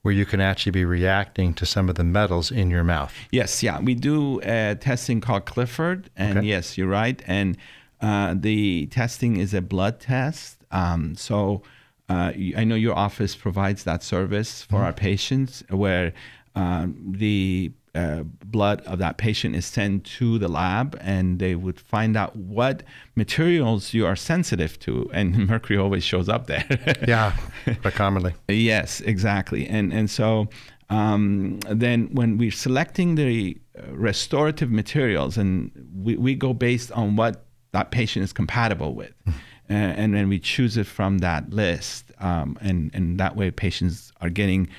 [0.04, 3.14] Where you can actually be reacting to some of the metals in your mouth.
[3.30, 6.48] Yes, yeah, we do a testing called Clifford, and Okay.
[6.48, 7.22] yes, you're right.
[7.28, 7.58] And
[8.00, 10.64] uh, the testing is a blood test.
[10.72, 11.64] Um, so
[12.08, 16.14] uh, I know your office provides that service for our patients, where
[16.56, 21.80] um, the uh, blood of that patient is sent to the lab, and they would
[21.80, 22.84] find out what
[23.16, 26.66] materials you are sensitive to, and mercury always shows up there.
[27.08, 27.36] Yeah,
[27.82, 28.34] quite commonly.
[28.48, 29.68] Yes, exactly.
[29.68, 30.50] And and so
[30.90, 37.16] um, then when we're selecting the uh, restorative materials, and we, we go based on
[37.16, 39.34] what that patient is compatible with, uh,
[39.70, 44.30] and then we choose it from that list, um, and and that way patients are
[44.30, 44.70] getting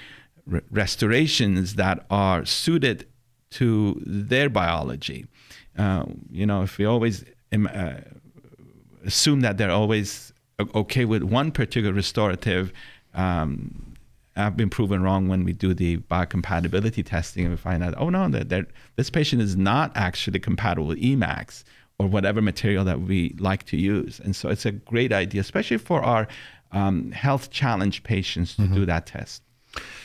[0.49, 3.07] re- restorations that are suited
[3.51, 5.27] to their biology.
[5.77, 7.93] Uh, you know, if we always uh,
[9.05, 10.33] assume that they're always
[10.75, 12.73] okay with one particular restorative.
[13.15, 13.89] Um,
[14.37, 18.09] have been proven wrong when we do the biocompatibility testing and we find out, oh
[18.09, 21.65] no, that this patient is not actually compatible with Emax
[21.99, 24.21] or whatever material that we like to use.
[24.21, 26.29] And so it's a great idea, especially for our
[26.71, 29.43] um, health challenge patients to do that test.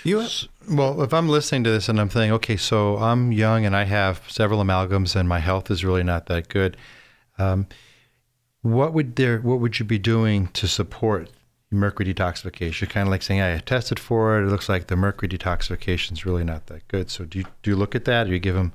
[0.04, 0.26] You
[0.70, 3.86] Well, if I'm listening to this and I'm thinking, okay, so I'm young and I
[3.86, 6.76] have several amalgams and my health is really not that good,
[7.38, 7.68] um,
[8.62, 11.30] what would there what would you be doing to support
[11.72, 12.90] mercury detoxification?
[12.90, 14.46] Kind of like saying, I tested for it.
[14.46, 17.10] It looks like the mercury detoxification is really not that good.
[17.10, 18.26] So do you do you look at that?
[18.26, 18.74] Do you give them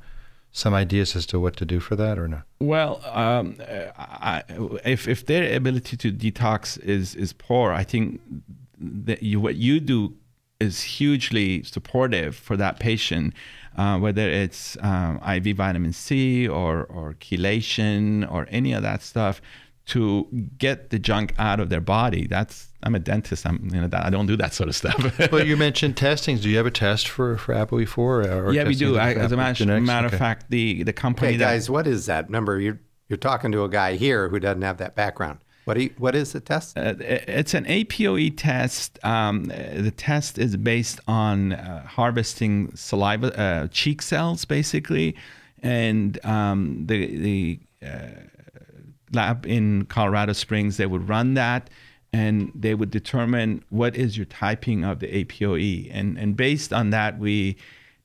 [0.52, 2.42] some ideas as to what to do for that or not?
[2.60, 4.42] Well, um, uh, I,
[4.84, 8.20] if if their ability to detox is is poor, I think
[8.78, 10.14] that you what you do
[10.60, 13.34] is hugely supportive for that patient,
[13.76, 19.40] uh, whether it's um, IV vitamin C or or chelation or any of that stuff
[19.86, 20.28] to
[20.58, 22.26] get the junk out of their body.
[22.26, 23.46] That's I'm a dentist.
[23.46, 25.18] I'm you know I don't do that sort of stuff.
[25.32, 26.42] well, you mentioned testings.
[26.42, 27.98] Do you have a test for for ApoE4?
[27.98, 28.98] Or yeah, we testing do.
[28.98, 29.86] I, as a matter, genetics?
[29.86, 32.26] matter of fact, the the company Hey that guys, what is that?
[32.26, 35.38] Remember, you're you're talking to a guy here who doesn't have that background.
[35.68, 36.78] What you, what is the test?
[36.78, 38.98] Uh, it's an APOE test.
[39.04, 45.14] Um, the test is based on uh, harvesting saliva, uh, cheek cells, basically,
[45.62, 48.08] and um, the the uh,
[49.12, 51.68] lab in Colorado Springs they would run that,
[52.14, 56.88] and they would determine what is your typing of the APOE, and and based on
[56.90, 57.58] that we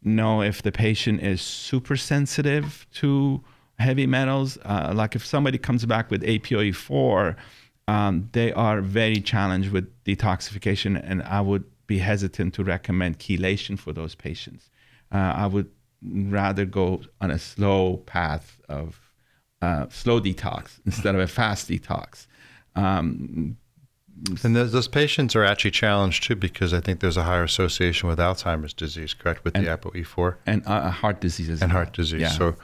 [0.04, 3.42] know if the patient is super sensitive to
[3.88, 4.50] heavy metals.
[4.72, 7.36] Uh, like if somebody comes back with APOE four
[7.88, 13.78] um, they are very challenged with detoxification, and I would be hesitant to recommend chelation
[13.78, 14.64] for those patients.
[15.12, 15.70] Uh, I would
[16.42, 18.86] rather go on a slow path of
[19.62, 22.28] uh, slow detox instead of a fast detox.
[22.76, 23.58] Um,
[24.44, 28.08] And those, those patients are actually challenged too because I think there's a higher association
[28.10, 31.78] with Alzheimer's disease, correct, with And- the ApoE4 and uh, heart disease as and well.
[31.84, 32.22] heart disease.
[32.22, 32.30] Yeah.
[32.42, 32.56] So,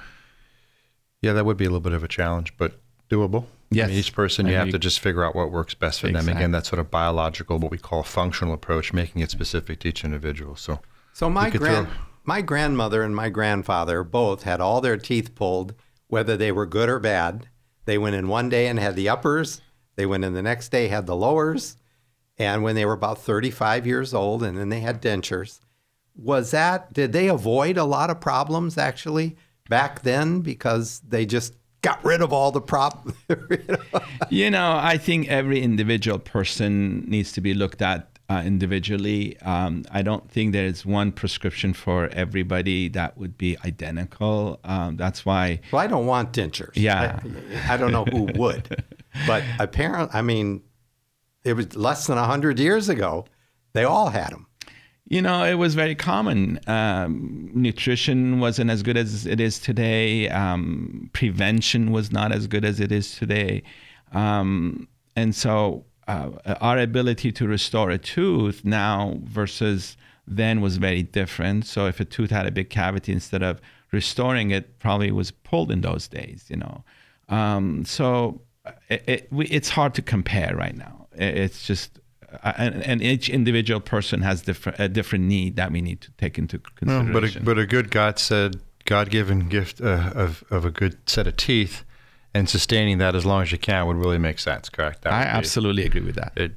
[1.21, 3.43] yeah, that would be a little bit of a challenge, but doable.
[3.43, 3.89] I Yes.
[3.89, 6.07] mean, each person, you And have you- to just figure out what works best for
[6.09, 6.27] them.
[6.27, 9.89] Again, that sort of biological, what we call a functional approach, making it specific to
[9.89, 10.55] each individual.
[10.55, 10.79] So,
[11.13, 15.73] So my grand throw- my grandmother and my grandfather both had all their teeth pulled,
[16.07, 17.47] whether they were good or bad.
[17.85, 19.61] They went in one day and had the uppers.
[19.95, 21.75] They went in the next day had the lowers,
[22.37, 25.59] and when they were about 35 years old, and then they had dentures.
[26.15, 29.37] Was that did they avoid a lot of problems actually
[29.69, 33.17] back then because they just got rid of all the problems?
[34.29, 39.39] you know, I think every individual person needs to be looked at uh, individually.
[39.41, 44.59] Um, I don't think there is one prescription for everybody that would be identical.
[44.63, 45.61] Um, that's why.
[45.71, 46.75] Well, I don't want dentures.
[46.75, 47.19] Yeah.
[47.67, 48.83] I, I don't know who would,
[49.25, 50.61] but apparently, I mean,
[51.43, 53.25] it was less than hundred years ago.
[53.73, 54.47] They all had them.
[55.11, 56.59] You know, it was very common.
[56.67, 60.29] Um, nutrition wasn't as good as it is today.
[60.29, 63.63] Um, prevention was not as good as it is today.
[64.13, 66.29] Um, and so uh,
[66.61, 69.97] our ability to restore a tooth now versus
[70.27, 71.65] then was very different.
[71.65, 73.59] So if a tooth had a big cavity, instead of
[73.91, 76.83] restoring it, probably was pulled in those days, you know.
[77.29, 78.41] Um, so
[78.89, 81.07] it, it, we, it's hard to compare right now.
[81.17, 81.99] It- It's just
[82.43, 86.37] and, and each individual person has different a different need that we need to take
[86.37, 87.43] into No, consideration.
[87.43, 90.97] but a, but a good God said God given gift uh, of of a good
[91.09, 91.83] set of teeth,
[92.33, 94.69] and sustaining that as long as you can would really make sense.
[94.69, 95.01] Correct?
[95.03, 96.33] That I be- absolutely agree with that.
[96.35, 96.51] It,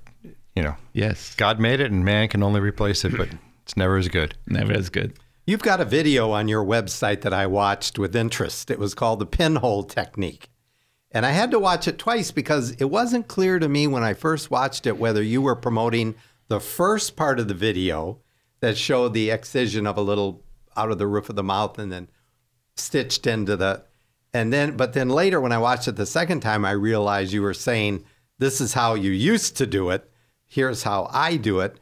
[0.54, 3.28] you know, yes, God made it, and man can only replace it, but
[3.62, 4.34] it's never as good.
[4.46, 5.14] never as good.
[5.46, 8.70] You've got a video on your website that I watched with interest.
[8.70, 10.48] It was called the pinhole technique.
[11.12, 14.14] And I had to watch it twice because it wasn't clear to me when I
[14.14, 16.14] first watched it whether you were promoting
[16.48, 18.18] the first part of the video
[18.60, 20.42] that showed the excision of a little
[20.74, 22.08] out of the roof of the mouth and then
[22.76, 23.84] stitched into the
[24.32, 27.42] and then but then later when I watched it the second time I realized you
[27.42, 28.04] were saying
[28.38, 30.10] this is how you used to do it.
[30.46, 31.76] Here's how I do it.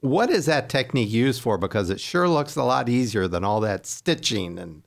[0.00, 1.58] What is that technique used for?
[1.58, 4.82] Because it sure looks a lot easier than all that stitching and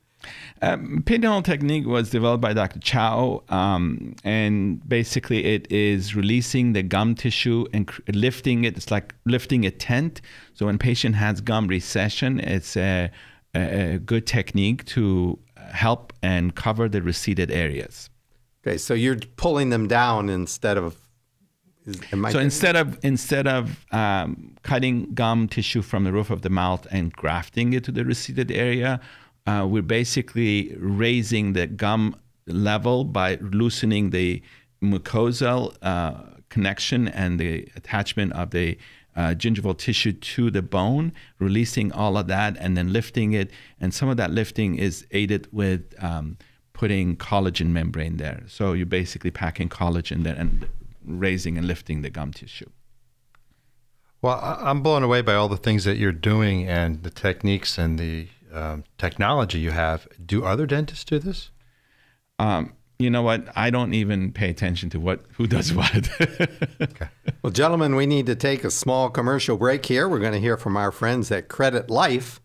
[0.62, 2.80] Um, pinhole technique was developed by Dr.
[2.80, 8.76] Chao, um, and basically it is releasing the gum tissue and cr- lifting it.
[8.76, 10.20] It's like lifting a tent.
[10.54, 13.10] So when patient has gum recession, it's a,
[13.54, 18.10] a, a good technique to help and cover the receded areas.
[18.66, 20.96] Okay, so you're pulling them down instead of
[21.86, 22.00] is,
[22.30, 26.86] So instead of instead of um, cutting gum tissue from the roof of the mouth
[26.90, 29.00] and grafting it to the receded area,
[29.46, 32.16] uh, we're basically raising the gum
[32.46, 34.42] level by loosening the
[34.82, 36.14] mucosal uh,
[36.48, 38.78] connection and the attachment of the
[39.16, 43.50] uh, gingival tissue to the bone, releasing all of that, and then lifting it.
[43.80, 46.36] And some of that lifting is aided with um,
[46.72, 48.42] putting collagen membrane there.
[48.48, 50.68] So you're basically packing collagen there and
[51.04, 52.70] raising and lifting the gum tissue.
[54.20, 57.98] Well, I'm blown away by all the things that you're doing and the techniques and
[57.98, 60.06] the um, technology you have.
[60.24, 61.50] Do other dentists do this?
[62.38, 63.48] Um, you know what?
[63.56, 66.08] I don't even pay attention to what who does what.
[67.44, 70.08] Well, gentlemen, we need to take a small commercial break here.
[70.08, 72.40] We're going to hear from our friends at Credit Life.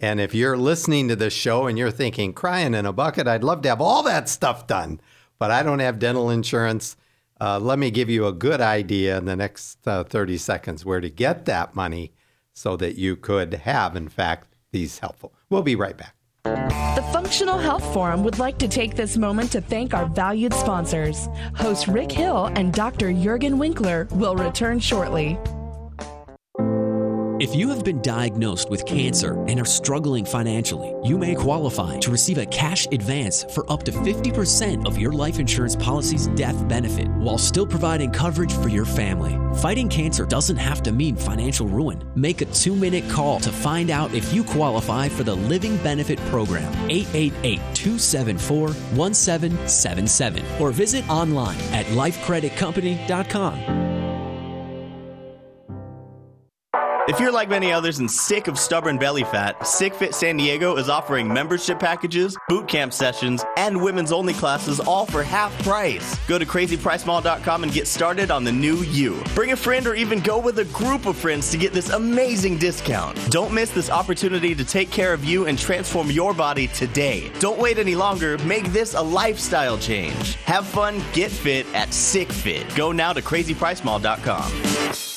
[0.00, 3.44] And if you're listening to this show and you're thinking, crying in a bucket, I'd
[3.44, 5.00] love to have all that stuff done,
[5.38, 6.96] but I don't have dental insurance.
[7.40, 11.00] Uh, let me give you a good idea in the next uh, 30 seconds where
[11.00, 12.12] to get that money
[12.52, 15.32] so that you could have, in fact, these helpful.
[15.50, 16.14] We'll be right back.
[16.44, 21.28] The Functional Health Forum would like to take this moment to thank our valued sponsors.
[21.54, 23.08] Host Rick Hill and Dr.
[23.08, 25.38] Juergen Winkler will return shortly.
[27.40, 32.10] If you have been diagnosed with cancer and are struggling financially, you may qualify to
[32.10, 37.08] receive a cash advance for up to 50% of your life insurance policy's death benefit
[37.12, 39.38] while still providing coverage for your family.
[39.56, 42.06] Fighting cancer doesn't have to mean financial ruin.
[42.14, 46.18] Make a two minute call to find out if you qualify for the Living Benefit
[46.28, 53.89] Program, 888 274 1777, or visit online at lifecreditcompany.com.
[57.10, 60.76] If you're like many others and sick of stubborn belly fat, Sick Fit San Diego
[60.76, 66.16] is offering membership packages, boot camp sessions, and women's only classes all for half price.
[66.28, 69.20] Go to crazypricemall.com and get started on the new you.
[69.34, 72.58] Bring a friend or even go with a group of friends to get this amazing
[72.58, 73.18] discount.
[73.28, 77.32] Don't miss this opportunity to take care of you and transform your body today.
[77.40, 78.38] Don't wait any longer.
[78.44, 80.36] Make this a lifestyle change.
[80.44, 82.72] Have fun, get fit at Sick Fit.
[82.76, 85.09] Go now to crazypricemall.com.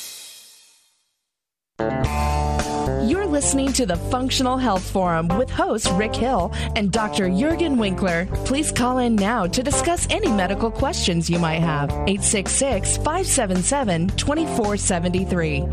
[1.80, 7.28] You're listening to the Functional Health Forum with host Rick Hill and Dr.
[7.28, 8.26] Juergen Winkler.
[8.44, 11.90] Please call in now to discuss any medical questions you might have.
[11.90, 15.64] 866 577 2473.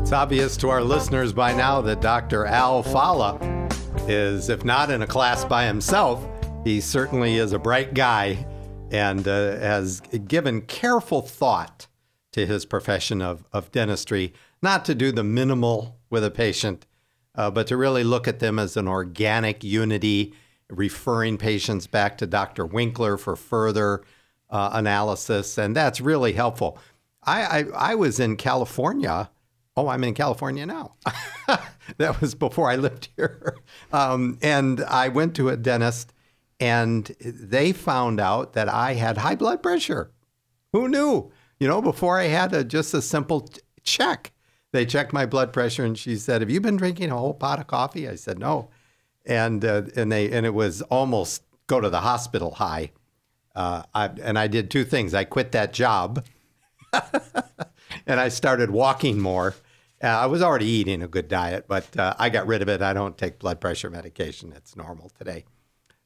[0.00, 2.44] It's obvious to our listeners by now that Dr.
[2.44, 3.38] Al Fallah
[4.06, 6.24] is, if not in a class by himself,
[6.62, 8.46] he certainly is a bright guy
[8.90, 11.86] and uh, has given careful thought
[12.32, 16.86] to his profession of, of dentistry, not to do the minimal with a patient,
[17.34, 20.34] uh, but to really look at them as an organic unity,
[20.68, 22.64] referring patients back to Dr.
[22.64, 24.02] Winkler for further
[24.48, 25.58] uh, analysis.
[25.58, 26.78] And that's really helpful.
[27.22, 29.30] I, I, I was in California.
[29.76, 30.94] Oh, I'm in California now.
[31.96, 33.56] that was before I lived here.
[33.92, 36.12] Um, and I went to a dentist
[36.60, 40.12] and they found out that I had high blood pressure.
[40.72, 41.32] Who knew?
[41.60, 43.48] You know, before I had a, just a simple
[43.84, 44.32] check,
[44.72, 47.60] they checked my blood pressure and she said, "Have you been drinking a whole pot
[47.60, 48.70] of coffee?" I said, "No,"
[49.26, 52.92] and uh, and they and it was almost go to the hospital high.
[53.54, 55.12] Uh, I, and I did two things.
[55.12, 56.24] I quit that job,
[58.06, 59.54] and I started walking more.
[60.02, 62.80] Uh, I was already eating a good diet, but uh, I got rid of it.
[62.80, 64.54] I don't take blood pressure medication.
[64.56, 65.44] It's normal today.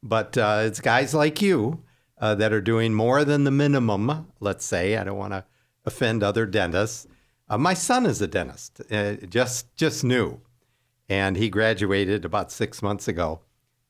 [0.03, 1.85] But uh, it's guys like you
[2.19, 4.97] uh, that are doing more than the minimum, let's say.
[4.97, 5.45] I don't want to
[5.85, 7.07] offend other dentists.
[7.49, 10.41] Uh, my son is a dentist, uh, just just new,
[11.09, 13.41] and he graduated about six months ago.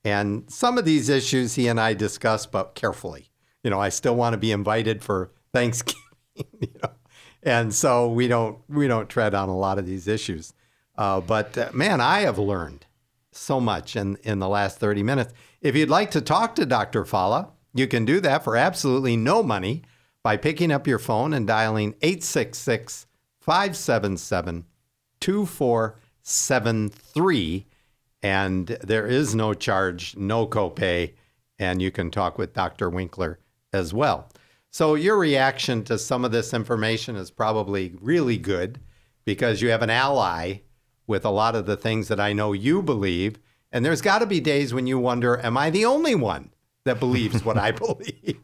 [0.04, 3.30] And some of these issues he and I discussed, but carefully.
[3.62, 6.00] You know, I still want to be invited for Thanksgiving.
[6.60, 6.90] You know,
[7.44, 10.52] and so we don't we don't tread on a lot of these issues.
[10.98, 12.86] Uh, but uh, man, I have learned
[13.30, 15.32] so much in in the last thirty minutes.
[15.60, 17.04] If you'd like to talk to Dr.
[17.04, 19.82] Fallah, You can do that for absolutely no money
[20.22, 23.06] by picking up your phone and dialing 866
[23.40, 24.64] 577
[25.20, 27.66] 2473.
[28.22, 31.12] And there is no charge, no copay,
[31.58, 32.88] and you can talk with Dr.
[32.88, 33.38] Winkler
[33.72, 34.30] as well.
[34.70, 38.80] So, your reaction to some of this information is probably really good
[39.24, 40.60] because you have an ally
[41.06, 43.38] with a lot of the things that I know you believe.
[43.70, 46.53] And there's got to be days when you wonder, am I the only one
[46.84, 48.40] that believes what I believe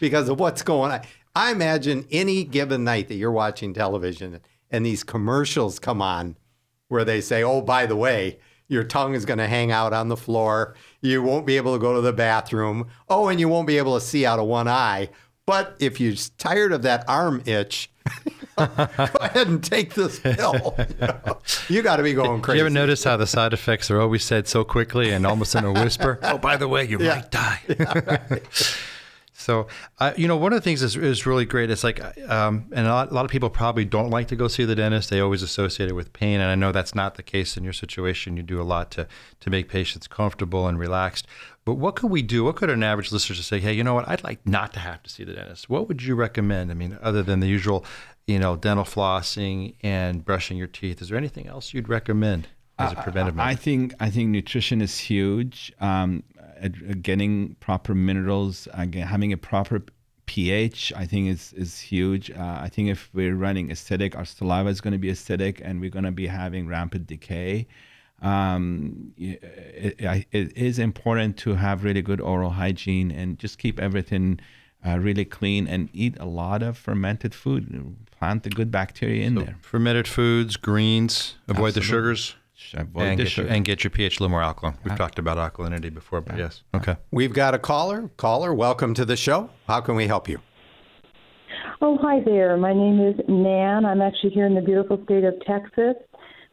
[0.00, 1.00] because of what's going on?
[1.34, 4.40] I imagine any given night that you're watching television
[4.70, 6.36] and these commercials come on
[6.88, 8.38] where they say, oh, by the way,
[8.68, 10.74] your tongue is going to hang out on the floor.
[11.00, 12.88] You won't be able to go to the bathroom.
[13.08, 15.10] Oh, and you won't be able to see out of one eye.
[15.46, 17.90] But if you're tired of that arm itch,
[18.56, 18.64] go
[19.20, 20.74] ahead and take this pill.
[20.88, 21.38] You, know?
[21.68, 22.58] you got to be going crazy.
[22.58, 25.64] You ever notice how the side effects are always said so quickly and almost in
[25.64, 26.18] a whisper?
[26.22, 27.16] oh, by the way, you Yeah.
[27.16, 27.60] might die.
[27.68, 28.00] Yeah,
[28.30, 28.76] right.
[29.44, 29.66] So,
[29.98, 31.70] uh, you know, one of the things is, is really great.
[31.70, 34.48] It's like, um, and a lot, a lot of people probably don't like to go
[34.48, 35.10] see the dentist.
[35.10, 37.74] They always associate it with pain, and I know that's not the case in your
[37.74, 38.38] situation.
[38.38, 39.06] You do a lot to
[39.40, 41.26] to make patients comfortable and relaxed.
[41.66, 42.44] But what could we do?
[42.44, 43.60] What could an average listener just say?
[43.60, 44.08] Hey, you know what?
[44.08, 45.68] I'd like not to have to see the dentist.
[45.68, 46.70] What would you recommend?
[46.70, 47.84] I mean, other than the usual,
[48.26, 52.92] you know, dental flossing and brushing your teeth, is there anything else you'd recommend as
[52.92, 53.58] a preventive I measure?
[53.60, 55.72] think I think nutrition is huge.
[55.80, 56.22] Um,
[56.68, 59.82] getting proper minerals, uh, having a proper
[60.26, 62.30] pH, I think is is huge.
[62.30, 65.80] Uh, I think if we're running acidic, our saliva is going to be acidic, and
[65.80, 67.66] we're going to be having rampant decay.
[68.22, 69.42] Um, it,
[70.32, 74.40] it is important to have really good oral hygiene and just keep everything
[74.86, 77.96] uh, really clean and eat a lot of fermented food.
[78.18, 79.56] Plant the good bacteria in there.
[79.60, 82.34] Fermented foods, greens, avoid the Absolutely.
[82.64, 82.86] Sugars.
[82.88, 84.78] Avoid and, get your, and get your pH a little more alkaline.
[84.84, 86.62] We've talked about alkalinity before, but yes.
[86.74, 86.96] Okay.
[87.10, 88.10] We've got a caller.
[88.16, 89.50] Caller, welcome to the show.
[89.66, 90.38] How can we help you?
[91.80, 92.56] Oh, hi there.
[92.56, 93.84] My name is Nan.
[93.84, 95.94] I'm actually here in the beautiful state of Texas,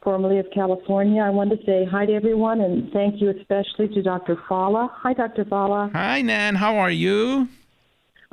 [0.03, 1.21] formerly of California.
[1.21, 4.37] I wanted to say hi to everyone and thank you especially to Dr.
[4.49, 4.91] Fallah.
[4.93, 5.45] Hi, Dr.
[5.45, 5.91] Fallah.
[5.93, 6.55] Hi, Nan.
[6.55, 7.47] How are you?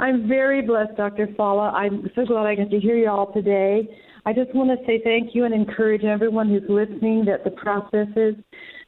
[0.00, 1.28] I'm very blessed, Dr.
[1.36, 1.70] Fallah.
[1.70, 3.88] I'm so glad I get to hear you all today.
[4.26, 8.34] I just want to say thank you and encourage everyone who's listening that the processes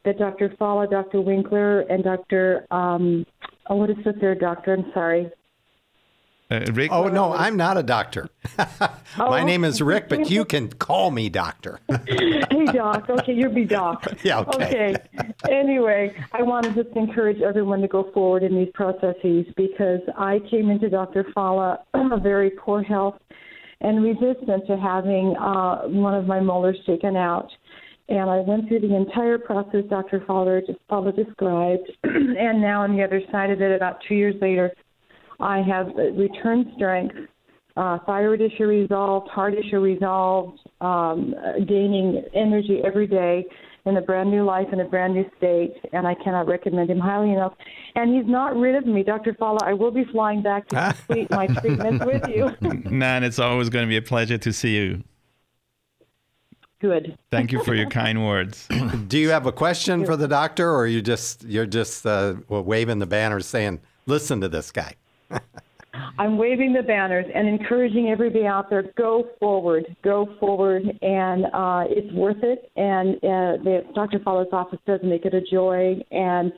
[0.05, 0.55] that Dr.
[0.59, 1.21] Fallah, Dr.
[1.21, 2.67] Winkler, and Dr.
[2.71, 3.27] Um,
[3.69, 4.73] oh, what is the third doctor?
[4.75, 5.31] I'm sorry.
[6.51, 6.91] Uh, Rick?
[6.91, 8.29] Oh, no, I'm not a doctor.
[8.59, 11.79] My Oh, name is Rick, but you can call me doctor.
[12.09, 13.09] hey, Doc.
[13.09, 14.05] Okay, you'll be Doc.
[14.25, 14.97] Yeah, okay.
[15.49, 20.41] Anyway, I want to just encourage everyone to go forward in these processes because I
[20.51, 21.25] came into Dr.
[21.35, 23.21] Fallah a very poor health
[23.81, 27.49] and resistant to having uh, one of my molars taken out.
[28.09, 30.23] And I went through the entire process Dr.
[30.27, 34.35] Fowler, just Fowler described, and now on the other side of it, about two years
[34.41, 34.73] later,
[35.39, 37.15] I have returned strength,
[37.77, 41.35] uh, thyroid issue resolved, heart issue resolved, um,
[41.67, 43.47] gaining energy every day
[43.87, 46.99] in a brand new life in a brand new state, and I cannot recommend him
[46.99, 47.55] highly enough.
[47.95, 49.35] And he's not rid of me, Dr.
[49.35, 49.61] Fallah.
[49.65, 52.51] I will be flying back to complete my treatment with you.
[52.91, 55.05] Nan, it's always going to be a pleasure to see you.
[56.81, 57.19] Good.
[57.31, 58.67] Thank you for your kind words.
[59.09, 63.01] Do you have a question for the doctor, or you just you're just uh, waving
[63.01, 64.95] the banner saying, "Listen to this guy"?
[66.19, 71.85] I'm waving the banners and encouraging everybody out there go forward, go forward, and uh,
[71.89, 72.71] it's worth it.
[72.77, 74.21] And uh, the Dr.
[74.21, 76.01] Fowler's office does make it a joy.
[76.11, 76.53] And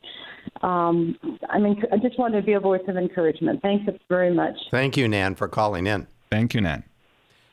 [0.62, 1.16] um,
[1.48, 3.62] I mean, I just wanted to be a voice of encouragement.
[3.62, 4.56] Thanks very much.
[4.70, 6.06] Thank you, Nan, for calling in.
[6.30, 6.84] Thank you, Nan.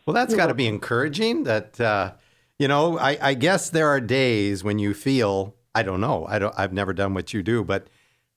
[0.05, 1.43] Well, that's got to be encouraging.
[1.43, 2.13] That uh,
[2.57, 6.25] you know, I, I guess there are days when you feel I don't know.
[6.27, 6.53] I don't.
[6.57, 7.87] I've never done what you do, but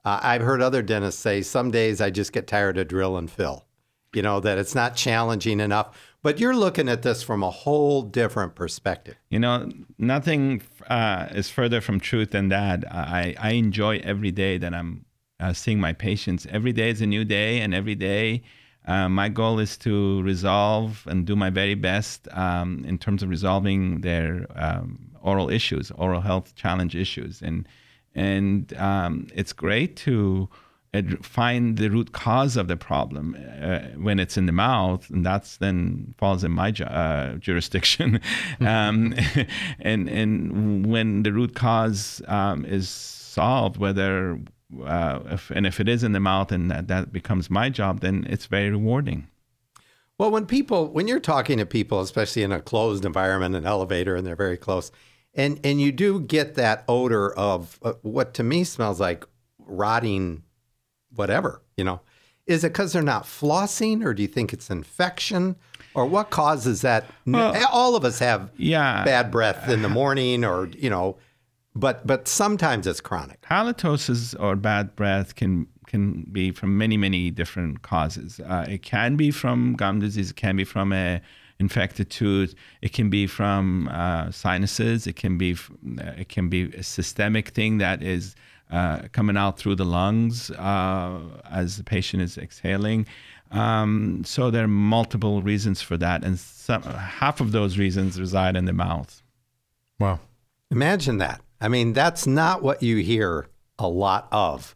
[0.05, 3.31] uh, I've heard other dentists say some days I just get tired of drill and
[3.31, 3.67] fill.
[4.15, 5.97] You know that it's not challenging enough.
[6.23, 9.17] But you're looking at this from a whole different perspective.
[9.29, 12.85] You know, nothing uh, is further from truth than that.
[12.93, 15.05] I, I enjoy every day that I'm
[15.41, 16.47] uh, seeing my patients.
[16.49, 18.43] Every day is a new day, and every day
[18.87, 23.29] uh, my goal is to resolve and do my very best um, in terms of
[23.29, 27.43] resolving their um, oral issues, oral health challenge issues.
[27.43, 27.67] And,
[28.15, 30.49] and um, it's great to
[31.23, 35.57] find the root cause of the problem uh, when it's in the mouth, and that's
[35.57, 38.21] then falls in my ju- uh, jurisdiction.
[38.61, 39.15] um,
[39.81, 44.39] and and when the root cause um, is solved, whether
[44.85, 48.01] uh, if, and if it is in the mouth and that, that becomes my job,
[48.01, 49.29] then it's very rewarding.
[50.19, 54.15] Well, when people, when you're talking to people, especially in a closed environment, an elevator,
[54.15, 54.93] and they're very close,
[55.35, 59.25] and and you do get that odor of uh, what to me smells like
[59.59, 60.43] rotting,
[61.15, 62.01] whatever, you know,
[62.47, 65.57] Is it because they're not flossing, or do you think it's infection,
[65.95, 67.05] or what causes that?
[67.27, 69.05] Well, All of us have yeah.
[69.05, 71.17] bad breath in the morning, or you know,
[71.75, 73.41] but but sometimes it's chronic.
[73.43, 78.41] halitosis or bad breath can can be from many many different causes.
[78.41, 80.31] Uh, it can be from gum disease.
[80.31, 81.21] It can be from a
[81.65, 82.55] infected tooth.
[82.87, 85.07] It can be from uh, sinuses.
[85.07, 88.35] It can be f- uh, it can be a systemic thing that is
[88.71, 91.21] uh, coming out through the lungs uh,
[91.61, 93.07] as the patient is exhaling.
[93.51, 98.57] Um, so there are multiple reasons for that, and some, half of those reasons reside
[98.57, 99.23] in the mouth.
[99.99, 100.19] Wow.
[100.71, 101.41] Imagine that.
[101.61, 103.47] I mean, that's not what you hear
[103.79, 104.75] a lot of.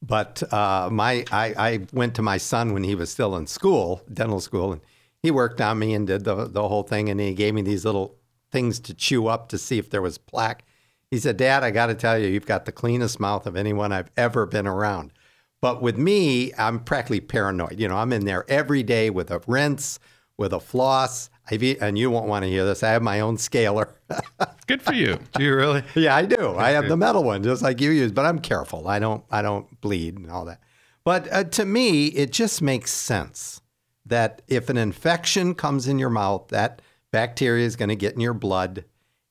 [0.00, 4.02] But uh, my, I, I went to my son when he was still in school,
[4.12, 4.80] dental school, and
[5.22, 7.08] he worked on me and did the the whole thing.
[7.08, 8.16] And he gave me these little
[8.50, 10.64] things to chew up to see if there was plaque.
[11.10, 13.92] He said, "Dad, I got to tell you, you've got the cleanest mouth of anyone
[13.92, 15.12] I've ever been around."
[15.60, 17.80] But with me, I'm practically paranoid.
[17.80, 19.98] You know, I'm in there every day with a rinse,
[20.36, 21.30] with a floss.
[21.50, 22.82] I've, e- and you won't want to hear this.
[22.82, 23.94] I have my own scaler.
[24.66, 25.18] Good for you.
[25.34, 25.82] Do you really?
[25.94, 26.54] Yeah, I do.
[26.56, 28.86] I have the metal one, just like you use, but I'm careful.
[28.86, 29.24] I don't.
[29.30, 30.60] I don't bleed and all that.
[31.04, 33.62] But uh, to me, it just makes sense
[34.08, 38.20] that if an infection comes in your mouth, that bacteria is going to get in
[38.20, 38.84] your blood,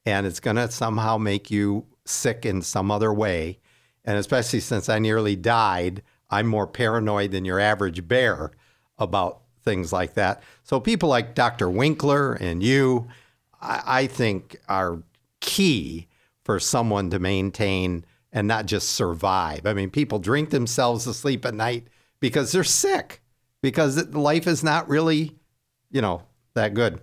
[0.06, 3.60] and it's going to somehow make you sick in some other way.
[4.06, 8.52] And especially since I nearly died, I'm more paranoid than your average bear
[8.98, 10.42] about things like that.
[10.64, 11.70] So people like Dr.
[11.70, 13.08] Winkler and you,
[13.62, 15.04] I, I think are
[15.42, 16.08] key
[16.44, 19.66] for someone to maintain and not just survive.
[19.66, 21.88] I mean, people drink themselves to sleep at night
[22.20, 23.22] because they're sick,
[23.68, 25.36] because life is not really,
[25.92, 26.22] you know,
[26.54, 27.02] that good.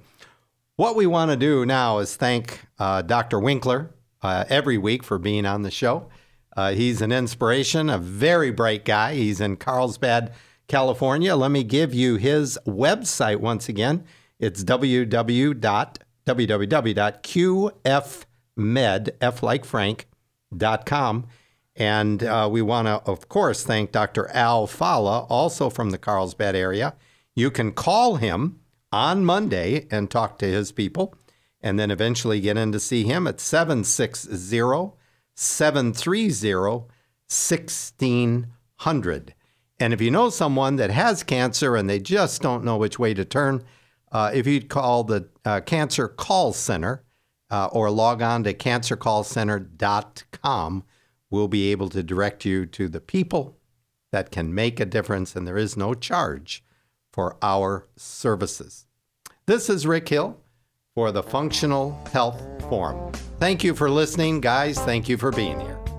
[0.77, 3.39] What we want to do now is thank uh, Dr.
[3.39, 3.91] Winkler
[4.23, 6.09] uh, every week for being on the show.
[6.57, 9.15] Uh, he's an inspiration, a very bright guy.
[9.15, 10.33] He's in Carlsbad,
[10.67, 11.37] California.
[11.37, 14.03] Let me give you his website once again.
[14.39, 15.61] It's www.qfmed,
[19.21, 19.41] F
[21.77, 24.29] And uh, we want to, of course, thank Dr.
[24.29, 26.95] Al Fallah, also from the Carlsbad area.
[27.35, 28.61] You can call him
[28.93, 31.17] on Monday and talk to his people,
[31.61, 34.93] and then eventually get in to see him at 760
[35.35, 36.87] 730
[37.27, 39.35] 1600.
[39.81, 43.13] And if you know someone that has cancer and they just don't know which way
[43.15, 43.65] to turn,
[44.13, 47.03] uh, if you'd call the uh, Cancer Call Center
[47.51, 50.85] uh, or log on to cancercallcenter.com,
[51.35, 53.59] we'll be able to direct you to the people
[54.13, 56.63] that can make a difference, and there is no charge
[57.13, 58.87] for our services.
[59.47, 60.39] This is Rick Hill
[60.95, 63.13] for the Functional Health Forum.
[63.41, 64.79] Thank you for listening, guys.
[64.79, 65.94] Thank you for being here.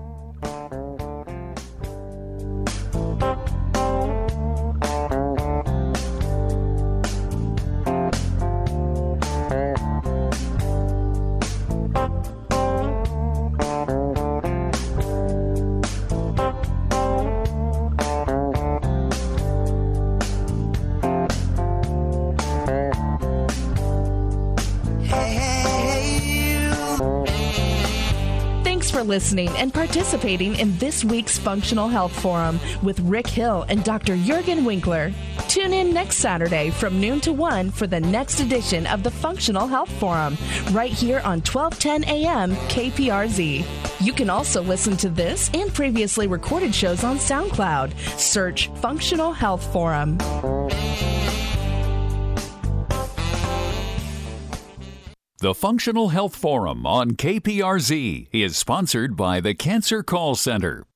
[29.86, 34.16] Participating in this week's Functional Health Forum with Rick Hill and Dr.
[34.16, 35.12] Juergen Winkler.
[35.46, 39.68] Tune in next Saturday from noon to 1 for the next edition of the Functional
[39.68, 40.36] Health Forum,
[40.72, 43.64] right here on 1210 AM KPRZ.
[44.04, 47.96] You can also listen to this and previously recorded shows on SoundCloud.
[48.18, 50.18] Search Functional Health Forum.
[55.46, 60.86] The Functional Health Forum on KPRZ is sponsored by the Cancer Call Center.